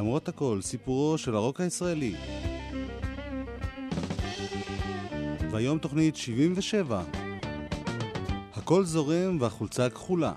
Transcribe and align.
למרות 0.00 0.28
הכל, 0.28 0.58
סיפורו 0.62 1.18
של 1.18 1.34
הרוק 1.34 1.60
הישראלי. 1.60 2.14
והיום 5.50 5.78
תוכנית 5.78 6.16
77. 6.16 7.02
הכל 8.54 8.84
זורם 8.84 9.36
והחולצה 9.40 9.90
כחולה. 9.90 10.32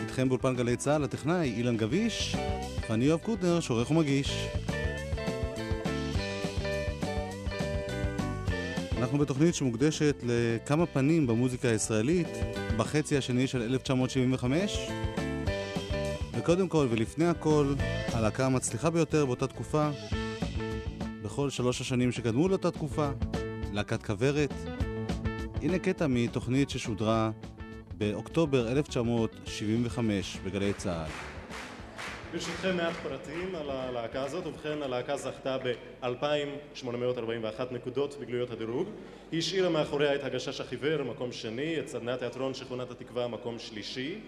איתכם 0.00 0.28
באולפן 0.28 0.56
גלי 0.56 0.76
צה"ל, 0.76 1.04
הטכנאי 1.04 1.52
אילן 1.56 1.76
גביש, 1.76 2.36
ואני 2.90 3.04
יואב 3.04 3.20
קוטנר, 3.20 3.60
שעורך 3.60 3.90
ומגיש. 3.90 4.46
אנחנו 8.98 9.18
בתוכנית 9.18 9.54
שמוקדשת 9.54 10.16
לכמה 10.22 10.86
פנים 10.86 11.26
במוזיקה 11.26 11.68
הישראלית 11.68 12.28
בחצי 12.80 13.16
השני 13.16 13.46
של 13.46 13.62
1975 13.62 14.78
וקודם 16.32 16.68
כל 16.68 16.86
ולפני 16.90 17.26
הכל, 17.26 17.74
הלהקה 18.12 18.46
המצליחה 18.46 18.90
ביותר 18.90 19.26
באותה 19.26 19.46
תקופה 19.46 19.90
בכל 21.22 21.50
שלוש 21.50 21.80
השנים 21.80 22.12
שקדמו 22.12 22.48
לאותה 22.48 22.70
תקופה, 22.70 23.10
להקת 23.72 24.02
כוורת. 24.02 24.52
הנה 25.62 25.78
קטע 25.78 26.06
מתוכנית 26.06 26.70
ששודרה 26.70 27.30
באוקטובר 27.98 28.72
1975 28.72 30.38
בגלי 30.44 30.72
צה"ל. 30.72 31.39
ברשותכם 32.32 32.76
מעט 32.76 32.96
פרטים 33.02 33.54
על 33.54 33.70
הלהקה 33.70 34.22
הזאת, 34.22 34.46
ובכן 34.46 34.82
הלהקה 34.82 35.16
זכתה 35.16 35.56
ב-2,841 35.58 37.62
נקודות 37.70 38.16
בגלויות 38.20 38.50
הדירוג. 38.50 38.88
היא 39.32 39.38
השאירה 39.38 39.68
מאחוריה 39.68 40.14
את 40.14 40.24
הגשש 40.24 40.60
החיוור, 40.60 41.02
מקום 41.02 41.32
שני, 41.32 41.80
את 41.80 41.88
סדנת 41.88 42.18
תיאטרון 42.18 42.54
שכונת 42.54 42.90
התקווה, 42.90 43.28
מקום 43.28 43.58
שלישי. 43.58 44.18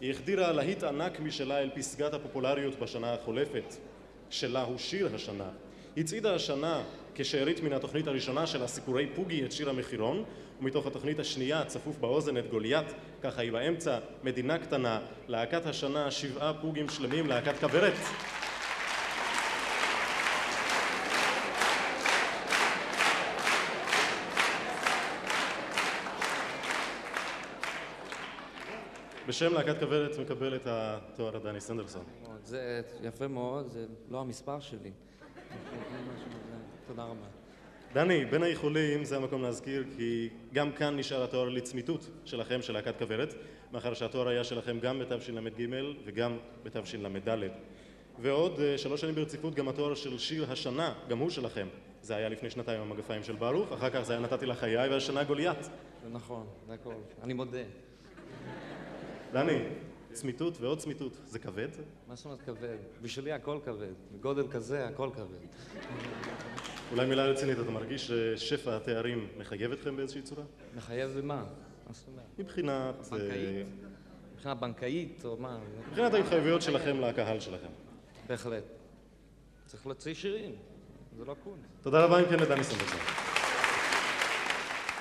היא 0.00 0.10
החדירה 0.10 0.52
להיט 0.52 0.82
ענק 0.82 1.20
משלה 1.20 1.58
אל 1.58 1.70
פסגת 1.74 2.14
הפופולריות 2.14 2.78
בשנה 2.78 3.14
החולפת. 3.14 3.74
שלה 4.30 4.62
הוא 4.62 4.78
שיר 4.78 5.08
השנה. 5.14 5.48
הצעידה 5.96 6.34
השנה 6.34 6.82
כשארית 7.14 7.62
מן 7.62 7.72
התוכנית 7.72 8.06
הראשונה 8.06 8.46
של 8.46 8.62
הסיפורי 8.62 9.06
פוגי 9.14 9.44
את 9.44 9.52
שיר 9.52 9.70
המחירון 9.70 10.24
ומתוך 10.62 10.86
התוכנית 10.86 11.18
השנייה 11.18 11.64
צפוף 11.64 11.98
באוזן 11.98 12.36
את 12.36 12.50
גוליית 12.50 12.86
ככה 13.22 13.42
היא 13.42 13.52
באמצע 13.52 13.98
מדינה 14.24 14.58
קטנה 14.58 15.00
להקת 15.28 15.66
השנה 15.66 16.10
שבעה 16.10 16.54
פוגים 16.60 16.88
שלמים 16.88 17.26
להקת 17.26 17.58
כוורת 17.60 17.92
בשם 29.28 29.54
להקת 29.54 29.78
כוורת 29.78 30.18
מקבל 30.18 30.56
את 30.56 30.66
התואר 30.66 31.36
הדני 31.36 31.60
סנדרסון. 31.60 32.04
זה 32.42 32.82
יפה 33.02 33.28
מאוד, 33.28 33.66
זה 33.66 33.86
לא 34.10 34.20
המספר 34.20 34.60
שלי. 34.60 34.90
תודה 36.88 37.02
רבה. 37.02 37.41
דני, 37.92 38.24
בין 38.24 38.42
האיחולים 38.42 39.04
זה 39.04 39.16
המקום 39.16 39.42
להזכיר 39.42 39.84
כי 39.96 40.28
גם 40.52 40.72
כאן 40.72 40.96
נשאר 40.96 41.24
התואר 41.24 41.48
לצמיתות 41.48 42.08
שלכם, 42.24 42.62
של 42.62 42.72
להקת 42.72 42.98
כוורת, 42.98 43.34
מאחר 43.72 43.94
שהתואר 43.94 44.28
היה 44.28 44.44
שלכם 44.44 44.78
גם 44.80 44.98
בתשל"ג 44.98 45.62
וגם 46.04 46.36
בתשל"ד. 46.62 47.48
ועוד 48.18 48.60
אה, 48.60 48.78
שלוש 48.78 49.00
שנים 49.00 49.14
ברציפות 49.14 49.54
גם 49.54 49.68
התואר 49.68 49.94
של 49.94 50.18
שיר 50.18 50.52
השנה, 50.52 50.94
גם 51.08 51.18
הוא 51.18 51.30
שלכם. 51.30 51.66
זה 52.02 52.16
היה 52.16 52.28
לפני 52.28 52.50
שנתיים 52.50 52.80
המגפיים 52.80 53.22
של 53.22 53.36
ברוך, 53.36 53.72
אחר 53.72 53.90
כך 53.90 54.02
זה 54.02 54.12
היה 54.12 54.22
נתתי 54.22 54.46
לחיי 54.46 54.88
והשנה 54.88 55.24
גוליית. 55.24 55.62
זה 55.62 56.08
נכון, 56.12 56.46
זה 56.66 56.74
הכל. 56.74 56.94
אני 57.22 57.32
מודה. 57.32 57.62
דני, 59.32 59.58
צמיתות 60.12 60.60
ועוד 60.60 60.78
צמיתות, 60.78 61.20
זה 61.26 61.38
כבד? 61.38 61.68
מה 62.08 62.14
זאת 62.14 62.24
אומרת 62.24 62.42
כבד? 62.42 62.76
בשבילי 63.02 63.32
הכל 63.32 63.58
כבד. 63.64 63.94
בגודל 64.12 64.48
כזה 64.48 64.86
הכל 64.86 65.10
כבד. 65.14 65.46
אולי 66.92 67.06
מילה 67.06 67.24
רצינית, 67.24 67.58
אתה 67.60 67.70
מרגיש 67.70 68.10
ששפע 68.10 68.76
התארים 68.76 69.28
מחייב 69.38 69.72
אתכם 69.72 69.96
באיזושהי 69.96 70.22
צורה? 70.22 70.42
מחייב 70.76 71.10
במה? 71.10 71.36
מה 71.36 71.92
זאת 71.92 72.08
אומרת? 72.08 72.24
מבחינת... 72.38 72.94
אה, 73.12 73.18
בנקאית? 73.18 73.66
מבחינה 74.34 74.54
בנקאית 74.54 75.22
או 75.24 75.36
מה? 75.40 75.58
מבחינת 75.88 76.14
ההתחייבויות 76.14 76.62
שלכם 76.62 77.00
לקהל 77.00 77.40
שלכם. 77.40 77.68
בהחלט. 78.28 78.64
צריך 79.66 79.86
להוציא 79.86 80.14
שירים, 80.14 80.54
זה 81.18 81.24
לא 81.24 81.36
קונס. 81.44 81.58
תודה 81.82 82.04
רבה 82.04 82.20
אם 82.20 82.24
כן 82.24 82.38
לדני 82.38 82.64
סנדרסון. 82.64 83.00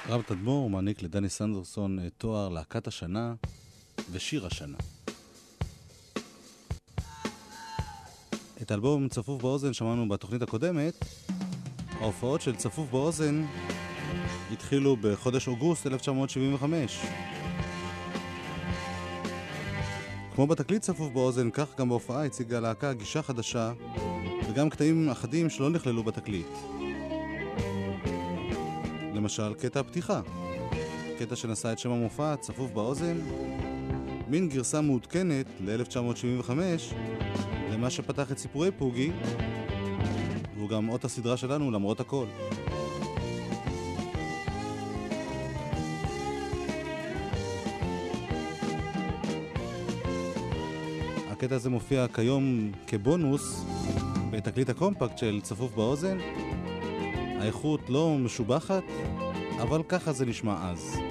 רב 0.09 0.22
תדמור 0.22 0.69
מעניק 0.69 1.01
לדני 1.01 1.30
סנדרסון 1.30 2.00
אה, 2.00 2.09
תואר 2.18 2.50
להקת 2.50 2.88
השנה 2.88 3.34
ושיר 4.12 4.46
השנה. 4.46 4.78
את 8.62 8.72
האלבום 8.72 9.09
צפוף 9.09 9.41
באוזן 9.41 9.74
שמענו 9.74 10.09
בתוכנית 10.09 10.41
הקודמת. 10.41 11.06
ההופעות 12.01 12.41
של 12.41 12.56
צפוף 12.56 12.89
באוזן 12.89 13.45
התחילו 14.51 14.97
בחודש 15.01 15.47
אוגוסט 15.47 15.88
1975. 15.88 17.01
כמו 20.35 20.47
בתקליט 20.47 20.81
צפוף 20.81 21.09
באוזן, 21.13 21.50
כך 21.50 21.78
גם 21.78 21.89
בהופעה 21.89 22.25
הציגה 22.25 22.59
להקה 22.59 22.94
גישה 22.94 23.22
חדשה 23.22 23.72
וגם 24.50 24.69
קטעים 24.69 25.09
אחדים 25.09 25.50
שלא 25.50 25.69
נכללו 25.69 26.03
בתקליט. 26.03 26.47
למשל, 29.13 29.53
קטע 29.53 29.79
הפתיחה. 29.79 30.22
קטע 31.19 31.35
שנשא 31.35 31.72
את 31.72 31.79
שם 31.79 31.91
המופע, 31.91 32.35
צפוף 32.35 32.72
באוזן, 32.72 33.18
מין 34.28 34.50
גרסה 34.50 34.81
מעודכנת 34.81 35.45
ל-1975 35.59 36.51
למה 37.72 37.89
שפתח 37.89 38.31
את 38.31 38.38
סיפורי 38.38 38.72
פוגי, 38.72 39.12
והוא 40.61 40.69
גם 40.69 40.89
אות 40.89 41.05
הסדרה 41.05 41.38
שלנו 41.38 41.72
למרות 41.72 41.99
הכל. 41.99 42.25
הקטע 51.31 51.55
הזה 51.55 51.69
מופיע 51.69 52.07
כיום 52.07 52.71
כבונוס 52.88 53.66
בתקליט 54.31 54.69
הקומפקט 54.69 55.17
של 55.17 55.39
צפוף 55.44 55.75
באוזן. 55.75 56.17
האיכות 57.39 57.89
לא 57.89 58.17
משובחת, 58.17 58.83
אבל 59.61 59.83
ככה 59.83 60.13
זה 60.13 60.25
נשמע 60.25 60.69
אז. 60.71 61.10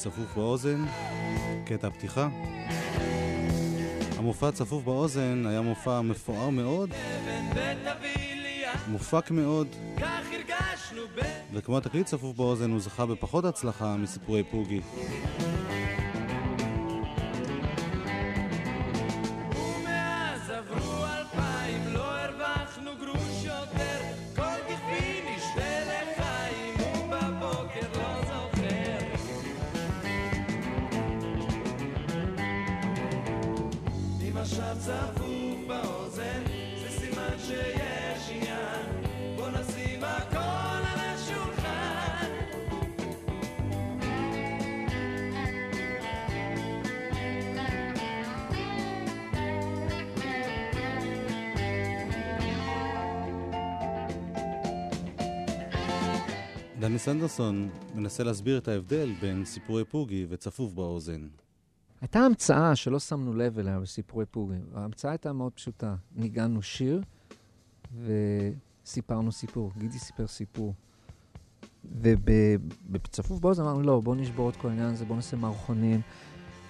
צפוף 0.00 0.34
באוזן, 0.36 0.84
קטע 1.64 1.90
פתיחה. 1.90 2.28
המופע 4.18 4.50
צפוף 4.50 4.84
באוזן 4.84 5.46
היה 5.46 5.60
מופע 5.60 6.00
מפואר 6.00 6.50
מאוד, 6.50 6.90
מופק 8.88 9.30
מאוד, 9.30 9.66
וכמו 11.52 11.78
התקליט 11.78 12.06
צפוף 12.06 12.36
באוזן 12.36 12.70
הוא 12.70 12.80
זכה 12.80 13.06
בפחות 13.06 13.44
הצלחה 13.44 13.96
מסיפורי 13.96 14.42
פוגי. 14.42 14.80
דני 56.80 56.98
סנדרסון 56.98 57.70
מנסה 57.94 58.24
להסביר 58.24 58.58
את 58.58 58.68
ההבדל 58.68 59.12
בין 59.20 59.44
סיפורי 59.44 59.84
פוגי 59.84 60.26
וצפוף 60.28 60.72
באוזן. 60.72 61.28
הייתה 62.00 62.18
המצאה 62.18 62.76
שלא 62.76 62.98
שמנו 62.98 63.34
לב 63.34 63.58
אליה 63.58 63.80
בסיפורי 63.80 64.26
פוגי. 64.26 64.54
ההמצאה 64.74 65.10
הייתה 65.10 65.32
מאוד 65.32 65.52
פשוטה. 65.52 65.94
ניגענו 66.16 66.62
שיר 66.62 67.02
וסיפרנו 68.84 69.32
סיפור. 69.32 69.72
גידי 69.78 69.98
סיפר 69.98 70.26
סיפור. 70.26 70.74
ובצפוף 71.84 73.40
באוזן 73.40 73.62
אמרנו, 73.62 73.82
לא, 73.82 74.00
בואו 74.00 74.14
נשבור 74.14 74.50
את 74.50 74.56
כל 74.56 74.68
העניין 74.68 74.88
הזה, 74.88 75.04
בואו 75.04 75.16
נעשה 75.16 75.36
מערכונים. 75.36 76.00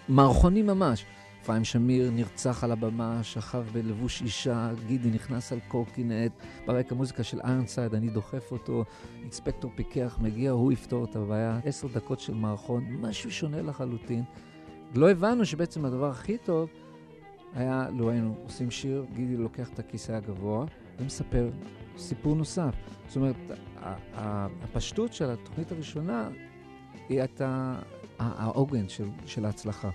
מערכונים 0.08 0.66
ממש. 0.66 1.04
אפרים 1.42 1.64
שמיר 1.64 2.10
נרצח 2.10 2.64
על 2.64 2.72
הבמה, 2.72 3.22
שכב 3.22 3.64
בלבוש 3.72 4.22
אישה, 4.22 4.70
גידי 4.86 5.10
נכנס 5.10 5.52
על 5.52 5.58
קורקינט, 5.68 6.32
ברקע 6.66 6.94
מוזיקה 6.94 7.22
של 7.22 7.40
איירנסייד, 7.40 7.94
אני 7.94 8.10
דוחף 8.10 8.52
אותו, 8.52 8.84
אינספקטור 9.22 9.70
פיקח 9.74 10.18
מגיע, 10.20 10.50
הוא 10.50 10.72
יפתור 10.72 11.04
את 11.04 11.16
הבעיה. 11.16 11.60
עשר 11.64 11.88
דקות 11.88 12.20
של 12.20 12.34
מערכון, 12.34 12.84
משהו 12.84 13.30
שונה 13.30 13.62
לחלוטין. 13.62 14.24
לא 14.94 15.10
הבנו 15.10 15.44
שבעצם 15.44 15.84
הדבר 15.84 16.10
הכי 16.10 16.38
טוב 16.38 16.68
היה, 17.54 17.88
לו 17.92 18.10
היינו 18.10 18.34
עושים 18.44 18.70
שיר, 18.70 19.06
גידי 19.14 19.36
לוקח 19.36 19.68
את 19.68 19.78
הכיסא 19.78 20.12
הגבוה 20.12 20.64
ומספר 20.98 21.50
סיפור 21.96 22.34
נוסף. 22.34 22.74
זאת 23.06 23.16
אומרת, 23.16 23.36
הפשטות 24.62 25.12
של 25.12 25.30
התוכנית 25.30 25.72
הראשונה 25.72 26.28
היא 27.08 27.20
הייתה 27.20 27.74
העוגן 28.18 28.88
של, 28.88 29.08
של 29.26 29.44
ההצלחה. 29.44 29.90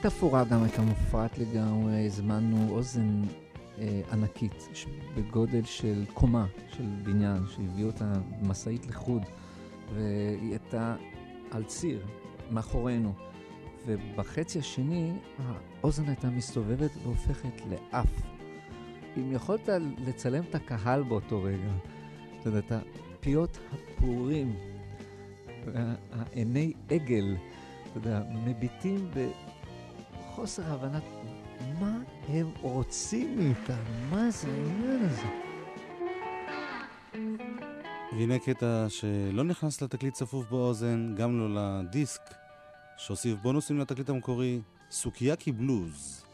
תפאורה 0.00 0.44
גם 0.44 0.62
הייתה 0.62 0.82
מופרעת 0.82 1.38
לגמרי, 1.38 2.06
הזמנו 2.06 2.68
אוזן 2.70 3.22
אה, 3.78 4.00
ענקית, 4.12 4.68
בגודל 5.16 5.64
של 5.64 6.04
קומה 6.14 6.46
של 6.76 6.84
בניין, 7.02 7.42
שהביאו 7.46 7.86
אותה 7.86 8.12
משאית 8.42 8.86
לחוד, 8.86 9.22
והיא 9.94 10.50
הייתה 10.50 10.96
על 11.50 11.64
ציר, 11.64 12.06
מאחורינו. 12.50 13.27
ובחצי 13.88 14.58
השני 14.58 15.12
האוזן 15.38 16.08
הייתה 16.08 16.30
מסתובבת 16.30 16.90
והופכת 17.02 17.62
לאף. 17.70 18.10
אם 19.16 19.32
יכולת 19.32 19.68
לצלם 20.06 20.44
את 20.50 20.54
הקהל 20.54 21.02
באותו 21.02 21.42
רגע, 21.42 21.72
אתה 22.40 22.48
יודע, 22.48 22.58
את 22.58 22.72
הפיות 22.72 23.58
הפורים, 23.72 24.56
העיני 26.12 26.72
עגל, 26.90 27.36
אתה 27.82 27.98
יודע, 27.98 28.22
מביטים 28.46 29.10
בחוסר 30.14 30.62
הבנת 30.66 31.02
מה 31.80 31.98
הם 32.28 32.50
רוצים 32.60 33.36
מאיתנו, 33.36 33.76
מה 34.10 34.30
זה 34.30 34.48
העניין 34.48 35.00
הזה. 35.04 35.26
והנה 38.12 38.38
קטע 38.38 38.86
שלא 38.88 39.44
נכנס 39.44 39.82
לתקליט 39.82 40.14
צפוף 40.14 40.50
באוזן, 40.50 41.14
גם 41.16 41.38
לא 41.38 41.48
לדיסק, 41.54 42.20
שהוסיף 42.98 43.38
בונוסים 43.42 43.78
לתקליט 43.78 44.08
המקורי, 44.08 44.60
סוקיאקי 44.90 45.52
בלוז. 45.52 46.27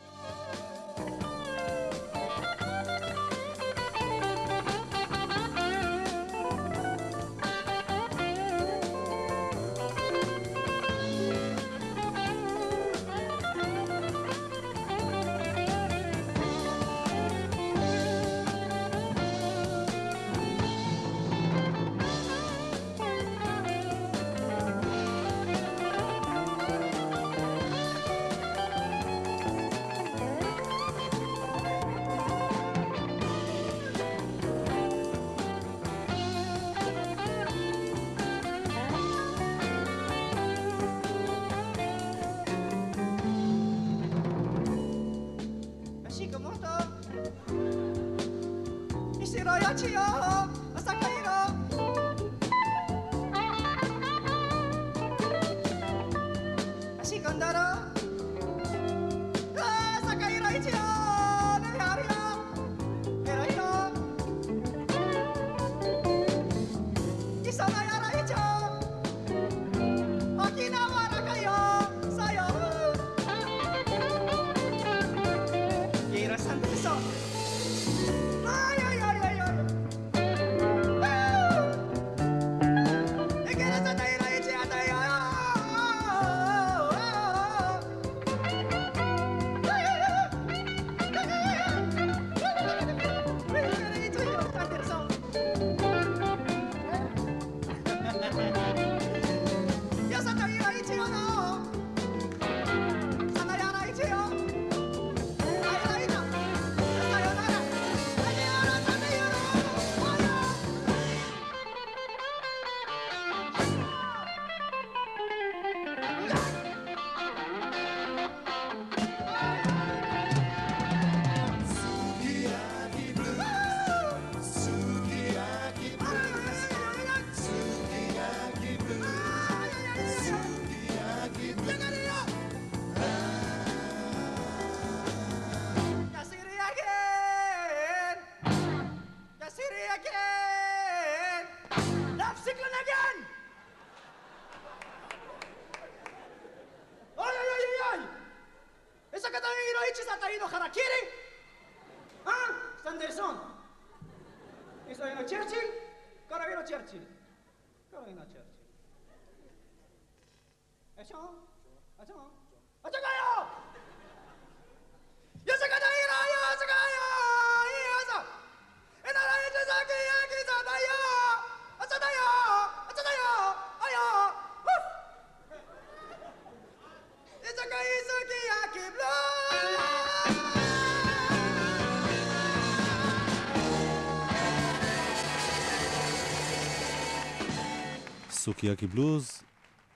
סוקיאקי 188.44 188.86
בלוז, 188.86 189.42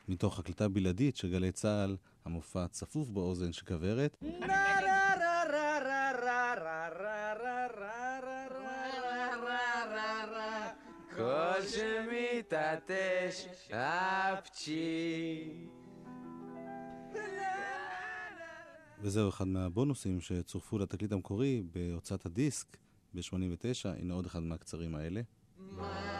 מתוך 0.09 0.39
הקלטה 0.39 0.69
בלעדית 0.69 1.17
של 1.17 1.31
גלי 1.31 1.53
צה"ל, 1.53 1.97
המופע 2.25 2.69
צפוף 2.69 3.09
באוזן 3.09 3.53
של 3.53 3.67
כוורת. 3.67 4.17
כל 11.17 11.63
שמתעטש 11.69 13.47
אפצ'י. 13.71 15.51
וזהו 19.01 19.29
אחד 19.29 19.47
מהבונוסים 19.47 20.21
שצורפו 20.21 20.79
לתקליט 20.79 21.13
המקורי 21.13 21.63
בהוצאת 21.73 22.27
הדיסק 22.27 22.77
ב-89, 23.15 23.89
הנה 23.99 24.15
עוד 24.15 24.27
אחד 24.27 24.43
מהקצרים 24.43 24.95
האלה. 24.95 25.21
מה 25.59 26.18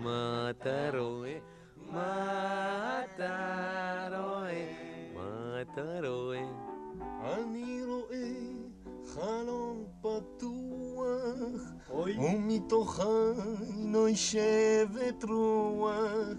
מה 0.00 0.50
אתה 0.50 0.90
רואה? 0.98 1.38
מה 1.92 3.02
אתה 3.04 4.08
רואה? 4.10 4.72
מה 5.14 5.62
אתה 5.62 6.08
רואה? 6.08 6.44
אני 7.22 7.82
רואה 7.86 8.32
חלון 9.14 9.84
פתוח, 10.00 11.62
ומתוכה 11.90 13.04
נושבת 13.76 15.24
רוח, 15.24 16.38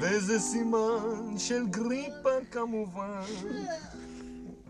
וזה 0.00 0.38
סימן 0.38 1.38
של 1.38 1.66
גריפה 1.66 2.44
כמובן. 2.50 3.20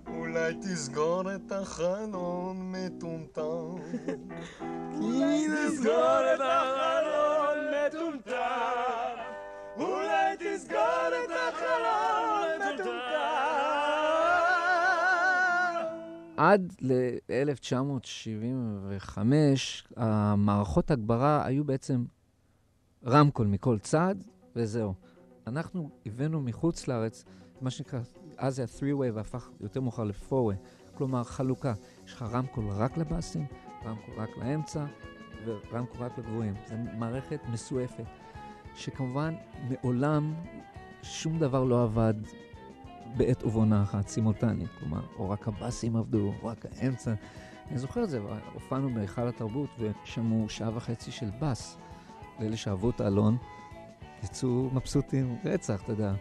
אולי 0.07 0.55
תסגור 0.55 1.35
את 1.35 1.53
החלון 1.53 2.73
מטומטם. 2.73 3.77
כי 4.93 5.47
תסגור 5.49 6.35
את 6.35 6.41
החלון 6.41 7.02
תסגור 10.45 11.09
את 11.25 11.31
החלון 11.49 12.75
מטומטם. 12.75 12.93
עד 16.37 16.73
ל-1975, 16.81 19.19
המערכות 19.97 20.91
הגברה 20.91 21.47
היו 21.47 21.65
בעצם 21.65 22.05
רמקול 23.07 23.47
מכל 23.47 23.79
צד, 23.79 24.15
וזהו. 24.57 24.95
אנחנו 25.47 25.91
הבאנו 26.07 26.41
מחוץ 26.41 26.89
לארץ, 26.89 27.25
מה 27.61 27.71
שנקרא, 27.71 28.01
אז 28.39 28.57
זה 28.57 28.63
ה-3-way 28.63 29.13
והפך 29.15 29.51
יותר 29.61 29.81
מאוחר 29.81 30.05
ל-4-way, 30.05 30.57
כלומר 30.95 31.25
חלוקה. 31.25 31.73
יש 32.07 32.13
לך 32.13 32.23
רמקול 32.23 32.69
רק 32.69 32.97
לבאסים, 32.97 33.47
רמקול 33.85 34.15
רק 34.17 34.31
לאמצע, 34.37 34.85
ורמקול 35.47 36.01
רק 36.01 36.19
לגבוהים. 36.19 36.55
זו 36.69 36.75
מערכת 36.99 37.41
מסועפת, 37.49 38.05
שכמובן 38.75 39.35
מעולם 39.71 40.35
שום 41.03 41.39
דבר 41.39 41.65
לא 41.65 41.83
עבד 41.83 42.15
בעת 43.17 43.45
ובעונה 43.45 43.83
אחת, 43.83 44.09
סימולטנית. 44.09 44.69
כלומר, 44.79 45.01
או 45.19 45.31
רק 45.31 45.49
הבאסים 45.49 45.97
עבדו, 45.97 46.33
או 46.43 46.47
רק 46.47 46.67
האמצע. 46.67 47.15
אני 47.71 47.79
זוכר 47.79 48.05
את 48.05 48.11
זה, 48.11 48.21
הופענו 48.55 48.95
בהיכל 48.95 49.29
התרבות 49.29 49.71
ושמעו 49.79 50.49
שעה 50.49 50.77
וחצי 50.77 51.11
של 51.11 51.31
בס. 51.41 51.79
לאלה 52.41 52.57
שאהבו 52.57 52.91
את 52.91 53.01
האלון, 53.01 53.37
יצאו 54.25 54.71
מבסוטים, 54.73 55.37
רצח, 55.45 55.83
אתה 55.83 55.93
יודע. 55.93 56.15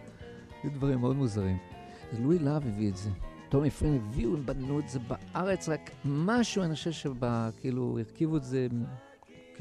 היו 0.63 0.71
דברים 0.71 0.99
מאוד 0.99 1.15
מוזרים. 1.15 1.57
לואי 2.19 2.39
להב 2.39 2.67
הביא 2.67 2.89
את 2.89 2.97
זה. 2.97 3.09
טומי 3.49 3.69
פרין 3.69 3.95
הביאו, 3.95 4.33
הם 4.33 4.45
בנו 4.45 4.79
את 4.79 4.89
זה 4.89 4.99
בארץ, 4.99 5.69
רק 5.69 5.91
משהו, 6.05 6.63
אני 6.63 6.75
חושב 6.75 6.91
שכאילו 6.91 7.99
הרכיבו 7.99 8.37
את 8.37 8.43
זה 8.43 8.67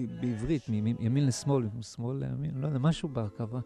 בעברית, 0.07 0.69
מימין 0.69 1.27
לשמאל, 1.27 1.69
משמאל 1.79 2.17
לימין, 2.17 2.51
לא 2.61 2.67
יודע, 2.67 2.79
משהו 2.79 3.09
בהרכבה. 3.09 3.61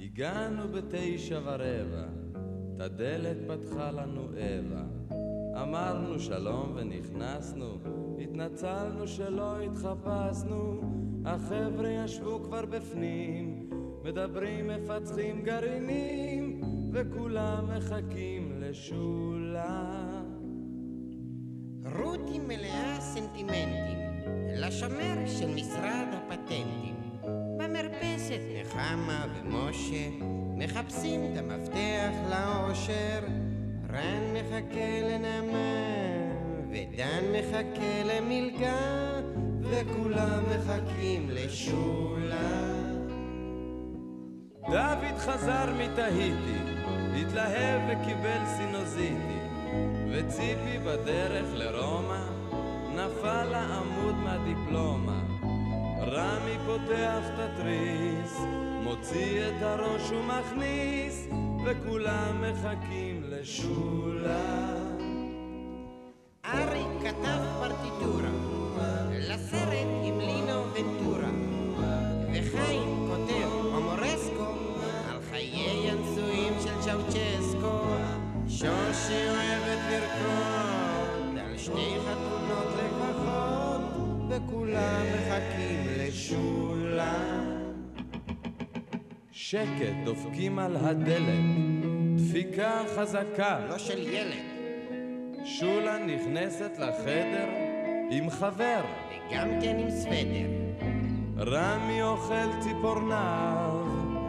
הגענו 0.00 0.68
בתשע 0.68 1.40
ורבע, 1.44 2.04
את 2.76 2.80
הדלת 2.80 3.36
פתחה 3.48 3.90
לנו 3.90 4.22
אווה. 4.24 4.84
אמרנו 5.62 6.18
שלום 6.18 6.72
ונכנסנו, 6.76 7.78
התנצלנו 8.18 9.08
שלא 9.08 9.60
התחפשנו, 9.60 10.80
החבר'ה 11.24 11.88
ישבו 11.88 12.42
כבר 12.44 12.66
בפנים, 12.66 13.70
מדברים, 14.04 14.66
מפצחים 14.68 15.42
גרעינים, 15.42 16.60
וכולם 16.92 17.64
מחכים 17.76 18.52
לשולה. 18.60 19.31
לשמר 24.72 25.26
של 25.26 25.54
משרד 25.54 26.06
הפטנטים. 26.12 26.94
במרפסת 27.58 28.40
נחמה 28.60 29.26
ומשה 29.34 30.08
מחפשים 30.56 31.20
את 31.32 31.38
המפתח 31.38 32.12
לאושר. 32.30 33.20
רן 33.92 34.34
מחכה 34.34 35.00
לנעמה, 35.02 35.82
ודן 36.70 37.24
מחכה 37.32 38.02
למלגה, 38.04 39.20
וכולם 39.62 40.42
מחכים 40.56 41.30
לשולה. 41.30 42.72
דוד 44.62 45.18
חזר 45.18 45.72
מתהיטי, 45.78 46.58
התלהב 47.20 47.80
וקיבל 47.88 48.40
סינוזיטי, 48.56 49.40
וציפי 50.12 50.78
בדרך 50.86 51.46
לרומא, 51.54 52.31
נפל 52.96 53.44
לעמוד 53.44 54.14
מהדיפלומה. 54.14 55.22
רמי 56.06 56.56
פותח 56.66 57.22
את 57.34 57.38
התריס, 57.38 58.38
מוציא 58.82 59.48
את 59.48 59.62
הראש 59.62 60.10
ומכניס, 60.10 61.28
וכולם 61.64 62.42
מחכים 62.42 63.22
לשולה. 63.28 64.74
אריק 66.44 66.86
כתב 67.00 67.61
לשולה. 86.32 87.42
שקט, 89.32 89.94
דופקים 90.04 90.58
על 90.58 90.76
הדלת, 90.76 91.44
דפיקה 92.16 92.82
חזקה. 92.96 93.60
לא 93.68 93.78
של 93.78 93.98
ילד, 93.98 94.44
שולה 95.44 95.98
נכנסת 96.06 96.70
לחדר 96.78 97.48
עם 98.10 98.30
חבר. 98.30 98.80
וגם 99.28 99.48
כן 99.62 99.76
עם 99.78 99.90
סוודר, 99.90 100.48
רמי 101.38 102.02
אוכל 102.02 102.60
ציפורניו, 102.60 103.86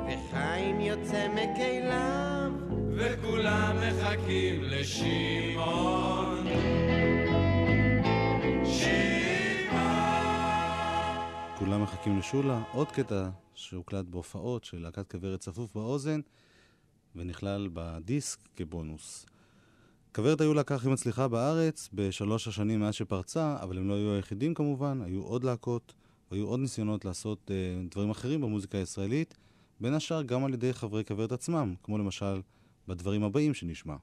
וחיים 0.07 0.79
יוצא 0.79 1.27
מכליו. 1.27 2.51
וכולם 2.95 3.75
מחכים 3.77 4.63
לשמעון. 4.63 6.22
כולם 11.65 11.83
מחכים 11.83 12.17
לשולה, 12.17 12.63
עוד 12.71 12.91
קטע 12.91 13.29
שהוקלט 13.53 14.05
בהופעות 14.05 14.63
של 14.63 14.81
להקת 14.81 15.11
כוורת 15.11 15.39
צפוף 15.39 15.75
באוזן, 15.75 16.19
ונכלל 17.15 17.69
בדיסק 17.73 18.39
כבונוס. 18.55 19.25
כוורת 20.15 20.41
היו 20.41 20.53
להקה 20.53 20.75
הכי 20.75 20.89
מצליחה 20.89 21.27
בארץ 21.27 21.89
בשלוש 21.93 22.47
השנים 22.47 22.79
מאז 22.79 22.93
שפרצה, 22.93 23.57
אבל 23.61 23.77
הם 23.77 23.87
לא 23.87 23.93
היו 23.93 24.13
היחידים 24.13 24.53
כמובן, 24.53 25.01
היו 25.01 25.21
עוד 25.21 25.43
להקות, 25.43 25.93
היו 26.31 26.47
עוד 26.47 26.59
ניסיונות 26.59 27.05
לעשות 27.05 27.51
אה, 27.51 27.55
דברים 27.91 28.09
אחרים 28.09 28.41
במוזיקה 28.41 28.77
הישראלית, 28.77 29.37
בין 29.79 29.93
השאר 29.93 30.21
גם 30.21 30.45
על 30.45 30.53
ידי 30.53 30.73
חברי 30.73 31.05
כוורת 31.05 31.31
עצמם, 31.31 31.75
כמו 31.83 31.97
למשל 31.97 32.41
בדברים 32.87 33.23
הבאים 33.23 33.53
שנשמע. 33.53 33.95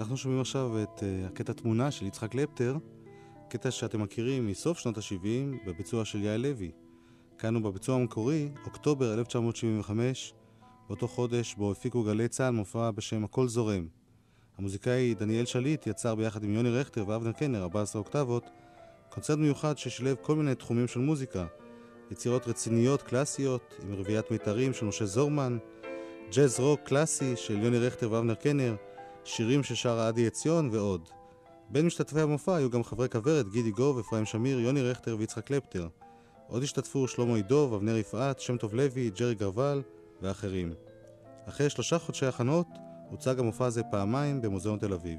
אנחנו 0.00 0.16
שומעים 0.16 0.40
עכשיו 0.40 0.82
את 0.82 0.98
uh, 0.98 1.02
הקטע 1.26 1.52
תמונה 1.52 1.90
של 1.90 2.06
יצחק 2.06 2.30
קלפטר, 2.30 2.76
קטע 3.48 3.70
שאתם 3.70 4.02
מכירים 4.02 4.46
מסוף 4.46 4.78
שנות 4.78 4.98
ה-70 4.98 5.66
בביצוע 5.66 6.04
של 6.04 6.22
יעל 6.22 6.40
לוי. 6.40 6.70
כאן 7.38 7.54
הוא 7.54 7.62
בביצוע 7.62 7.96
המקורי, 7.96 8.48
אוקטובר 8.64 9.14
1975, 9.14 10.34
באותו 10.88 11.08
חודש 11.08 11.54
בו 11.54 11.72
הפיקו 11.72 12.02
גלי 12.02 12.28
צה"ל 12.28 12.50
מופע 12.50 12.90
בשם 12.90 13.24
"הכל 13.24 13.48
זורם". 13.48 13.86
המוזיקאי 14.58 15.14
דניאל 15.14 15.44
שליט 15.44 15.86
יצר 15.86 16.14
ביחד 16.14 16.44
עם 16.44 16.54
יוני 16.54 16.70
רכטר 16.70 17.04
ואבנר 17.08 17.32
קנר, 17.32 17.62
14 17.62 18.02
אוקטבות, 18.02 18.50
קונצרט 19.10 19.38
מיוחד 19.38 19.78
ששילב 19.78 20.16
כל 20.22 20.36
מיני 20.36 20.54
תחומים 20.54 20.88
של 20.88 21.00
מוזיקה, 21.00 21.46
יצירות 22.10 22.48
רציניות 22.48 23.02
קלאסיות 23.02 23.74
עם 23.82 23.94
רביעיית 23.94 24.30
מיתרים 24.30 24.72
של 24.72 24.86
משה 24.86 25.06
זורמן, 25.06 25.58
ג'אז 26.36 26.60
רוק 26.60 26.80
קלאסי 26.84 27.36
של 27.36 27.62
יוני 27.62 27.78
רכטר 27.78 28.12
ואבנר 28.12 28.34
קנר, 28.34 28.76
שירים 29.24 29.62
ששרה 29.62 30.08
עדי 30.08 30.26
עציון 30.26 30.68
ועוד. 30.72 31.08
בין 31.70 31.86
משתתפי 31.86 32.20
המופע 32.20 32.56
היו 32.56 32.70
גם 32.70 32.84
חברי 32.84 33.08
כוורת 33.08 33.48
גידי 33.52 33.70
גוב, 33.70 33.98
אפרים 33.98 34.24
שמיר, 34.24 34.60
יוני 34.60 34.82
רכטר 34.82 35.16
ויצחק 35.18 35.44
קלפטר. 35.44 35.88
עוד 36.48 36.62
השתתפו 36.62 37.08
שלמה 37.08 37.36
עידוב, 37.36 37.74
אבנר 37.74 37.96
יפעת, 37.96 38.40
שם 38.40 38.56
טוב 38.56 38.74
לוי, 38.74 39.10
ג'רי 39.10 39.34
גרוול 39.34 39.82
ואחרים. 40.22 40.74
אחרי 41.48 41.70
שלושה 41.70 41.98
חודשי 41.98 42.26
הכנות 42.26 42.66
הוצג 43.10 43.38
המופע 43.38 43.66
הזה 43.66 43.82
פעמיים 43.90 44.42
במוזיאון 44.42 44.78
תל 44.78 44.92
אביב. 44.92 45.18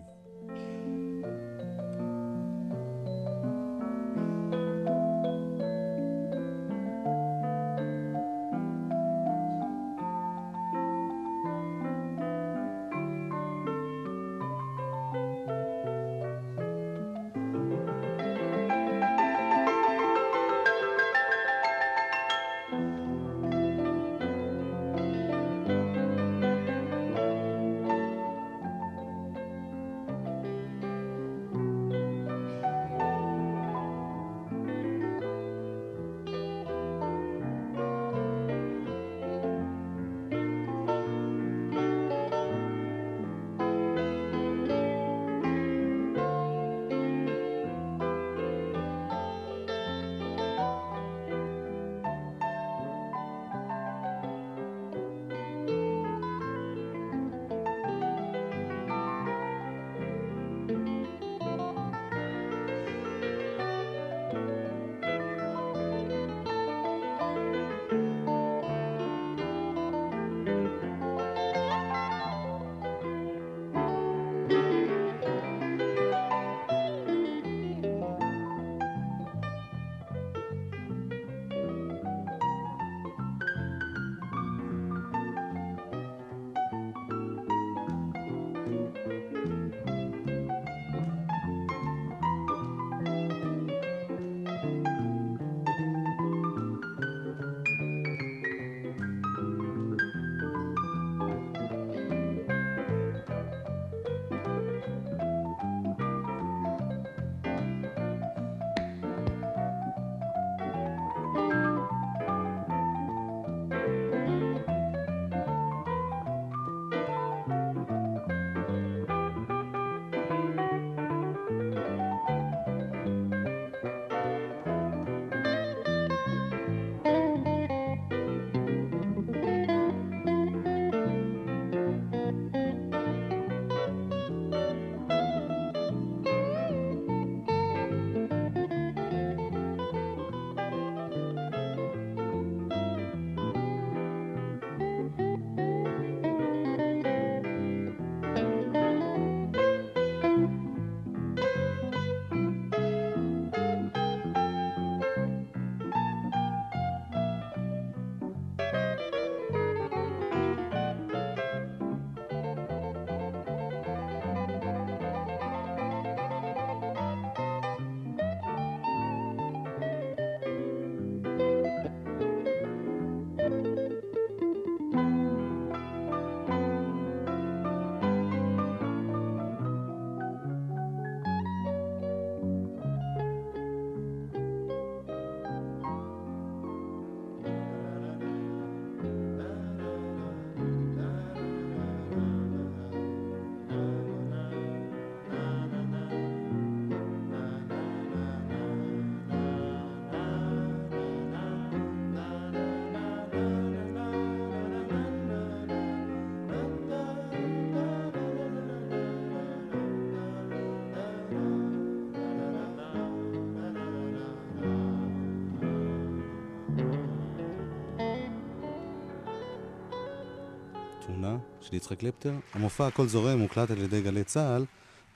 של 221.73 221.77
יצחק 221.77 221.99
קלפטר. 221.99 222.33
המופע 222.53 222.87
"הכל 222.87 223.07
זורם" 223.07 223.39
הוקלט 223.39 223.71
על 223.71 223.77
ידי 223.77 224.01
גלי 224.01 224.23
צה"ל 224.23 224.65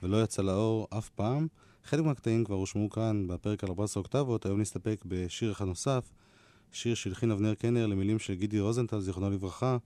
ולא 0.02 0.22
יצא 0.22 0.42
לאור 0.42 0.88
אף 0.98 1.08
פעם. 1.08 1.46
חלק 1.84 2.04
מהקטעים 2.04 2.44
כבר 2.44 2.54
הושמעו 2.54 2.90
כאן 2.90 3.26
בפרק 3.28 3.64
על 3.64 3.70
14 3.70 4.00
אוקטבות, 4.00 4.46
היום 4.46 4.60
נסתפק 4.60 5.02
בשיר 5.06 5.52
אחד 5.52 5.64
נוסף, 5.64 6.12
שיר 6.72 6.94
שהלחין 6.94 7.30
אבנר 7.30 7.54
קנר 7.54 7.86
למילים 7.86 8.18
של 8.18 8.34
גידי 8.34 8.60
רוזנטל, 8.60 9.00
זיכרונו 9.00 9.30
לברכה, 9.30 9.76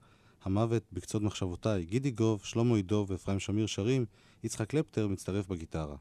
המוות 0.43 0.83
בקצות 0.93 1.21
מחשבותיי. 1.21 1.85
גידי 1.85 2.11
גוב, 2.11 2.41
שלמה 2.43 2.75
עידוב 2.75 3.11
ואפרים 3.11 3.39
שמיר 3.39 3.65
שרים, 3.65 4.05
יצחק 4.43 4.69
קלפטר 4.69 5.07
מצטרף 5.07 5.47
בגיטרה. 5.47 5.95